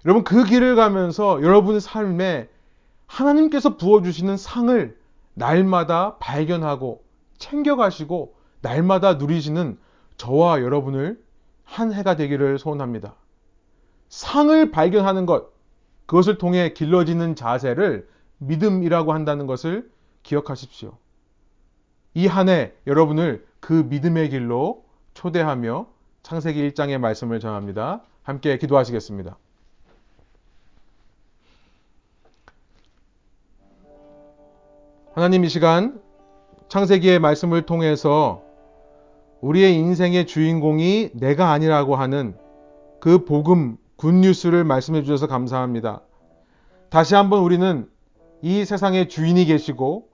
여러분 0.04 0.24
그 0.24 0.44
길을 0.44 0.74
가면서 0.74 1.42
여러분의 1.42 1.80
삶에 1.80 2.48
하나님께서 3.06 3.76
부어주시는 3.76 4.36
상을 4.36 4.98
날마다 5.34 6.16
발견하고 6.16 7.04
챙겨가시고 7.38 8.34
날마다 8.62 9.14
누리시는 9.14 9.78
저와 10.16 10.60
여러분을 10.62 11.22
한 11.64 11.92
해가 11.92 12.16
되기를 12.16 12.58
소원합니다. 12.58 13.14
상을 14.08 14.70
발견하는 14.70 15.26
것, 15.26 15.52
그것을 16.06 16.38
통해 16.38 16.72
길러지는 16.72 17.34
자세를 17.34 18.08
믿음이라고 18.38 19.12
한다는 19.12 19.46
것을 19.46 19.90
기억하십시오. 20.22 20.96
이 22.14 22.26
한 22.28 22.48
해 22.48 22.72
여러분을 22.86 23.46
그 23.60 23.72
믿음의 23.88 24.30
길로 24.30 24.84
초대하며 25.14 25.86
창세기 26.22 26.70
1장의 26.70 26.98
말씀을 26.98 27.40
전합니다. 27.40 28.02
함께 28.22 28.58
기도하시겠습니다. 28.58 29.36
하나님 35.14 35.44
이 35.44 35.48
시간 35.48 36.00
창세기의 36.68 37.18
말씀을 37.18 37.62
통해서 37.62 38.42
우리의 39.40 39.74
인생의 39.74 40.26
주인공이 40.26 41.10
내가 41.14 41.50
아니라고 41.50 41.96
하는 41.96 42.36
그 43.00 43.24
복음, 43.24 43.76
굿뉴스를 43.96 44.64
말씀해 44.64 45.02
주셔서 45.02 45.26
감사합니다. 45.26 46.00
다시 46.88 47.14
한번 47.14 47.42
우리는 47.42 47.88
이 48.40 48.64
세상의 48.64 49.08
주인이 49.08 49.44
계시고 49.44 50.08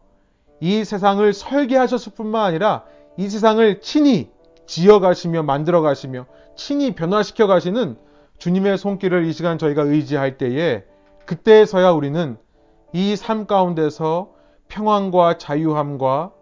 이 0.61 0.85
세상을 0.85 1.33
설계하셨을 1.33 2.13
뿐만 2.15 2.45
아니라 2.45 2.85
이 3.17 3.29
세상을 3.29 3.81
친히 3.81 4.31
지어 4.67 5.01
가시며 5.01 5.43
만들어 5.43 5.81
가시며 5.81 6.27
친히 6.57 6.95
변화시켜 6.95 7.47
가시는 7.47 7.97
주님의 8.39 8.79
손길을 8.79 9.25
이 9.25 9.33
시간 9.33 9.59
저희가 9.59 9.83
의지할 9.83 10.39
때에 10.39 10.85
그때서야 11.27 11.91
우리는 11.91 12.37
이 12.93 13.15
삶 13.17 13.47
가운데서 13.47 14.33
평안과 14.69 15.39
자유함과 15.39 16.33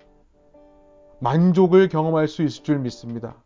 만족을 1.20 1.88
경험할 1.88 2.28
수 2.28 2.42
있을 2.42 2.62
줄 2.62 2.78
믿습니다. 2.78 3.36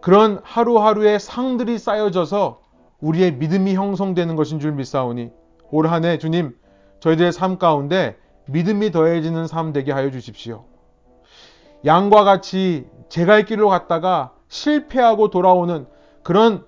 그런 0.00 0.40
하루하루의 0.44 1.20
상들이 1.20 1.78
쌓여져서 1.78 2.60
우리의 3.00 3.34
믿음이 3.34 3.74
형성되는 3.74 4.36
것인 4.36 4.60
줄 4.60 4.72
믿사오니 4.72 5.30
올 5.70 5.86
한해 5.88 6.18
주님 6.18 6.56
저희들의 7.00 7.32
삶 7.32 7.58
가운데 7.58 8.16
믿음이 8.48 8.90
더해지는 8.90 9.46
삶 9.46 9.72
되게 9.72 9.92
하여 9.92 10.10
주십시오. 10.10 10.64
양과 11.84 12.24
같이 12.24 12.86
제갈 13.08 13.44
길로 13.44 13.68
갔다가 13.68 14.32
실패하고 14.48 15.30
돌아오는 15.30 15.86
그런 16.22 16.64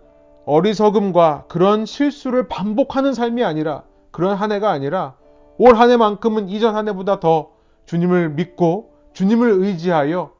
어리석음과 0.47 1.47
그런 1.49 1.87
실수를 1.87 2.49
반복하는 2.49 3.14
삶이 3.14 3.45
아니라 3.45 3.83
그런 4.11 4.37
한 4.37 4.53
해가 4.53 4.70
아니라 4.70 5.14
올 5.59 5.74
한 5.74 5.91
해만큼은 5.91 6.49
이전 6.49 6.74
한 6.74 6.89
해보다 6.89 7.20
더 7.20 7.51
주님을 7.87 8.31
믿고 8.31 8.93
주님을 9.12 9.51
의지하여 9.51 10.33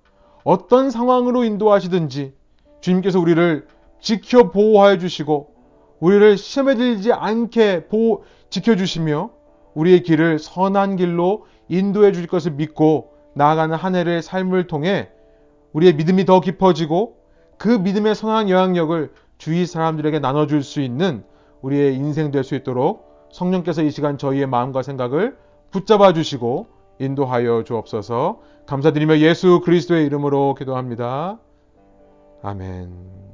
어떤 0.45 0.91
상황으로 0.91 1.45
인도하시든지 1.45 2.35
주님께서 2.81 3.21
우리를 3.21 3.67
지켜 4.01 4.51
보호하여 4.51 4.99
주시고 4.99 5.55
우리를 6.01 6.39
시험에 6.39 6.75
들지 6.77 7.13
않게 7.13 7.89
보호, 7.89 8.25
지켜 8.49 8.77
주시며 8.77 9.31
우리의 9.75 10.03
길을 10.03 10.39
선한 10.39 10.97
길로 10.97 11.47
인도해 11.69 12.13
주실 12.13 12.29
것을 12.29 12.53
믿고 12.53 13.13
나아가는 13.35 13.75
한 13.77 13.95
해의 13.95 14.23
삶을 14.23 14.67
통해 14.67 15.09
우리의 15.73 15.95
믿음이 15.95 16.25
더 16.25 16.41
깊어지고 16.41 17.17
그 17.59 17.69
믿음의 17.69 18.15
선한 18.15 18.51
영향력을 18.51 19.13
주위 19.39 19.67
사람들에게 19.67 20.19
나눠줄 20.19 20.63
수 20.63 20.81
있는 20.81 21.25
우리의 21.63 21.95
인생 21.95 22.31
될 22.31 22.43
수 22.43 22.55
있도록 22.55 23.29
성령께서 23.33 23.83
이 23.83 23.91
시간 23.91 24.19
저희의 24.19 24.47
마음과 24.47 24.83
생각을 24.83 25.37
붙잡아 25.71 26.13
주시고 26.13 26.67
인도하여 26.99 27.65
주옵소서 27.65 28.41
감사드리며 28.67 29.19
예수 29.19 29.61
그리스도의 29.65 30.07
이름으로 30.07 30.55
기도합니다. 30.55 31.39
아멘. 32.43 33.30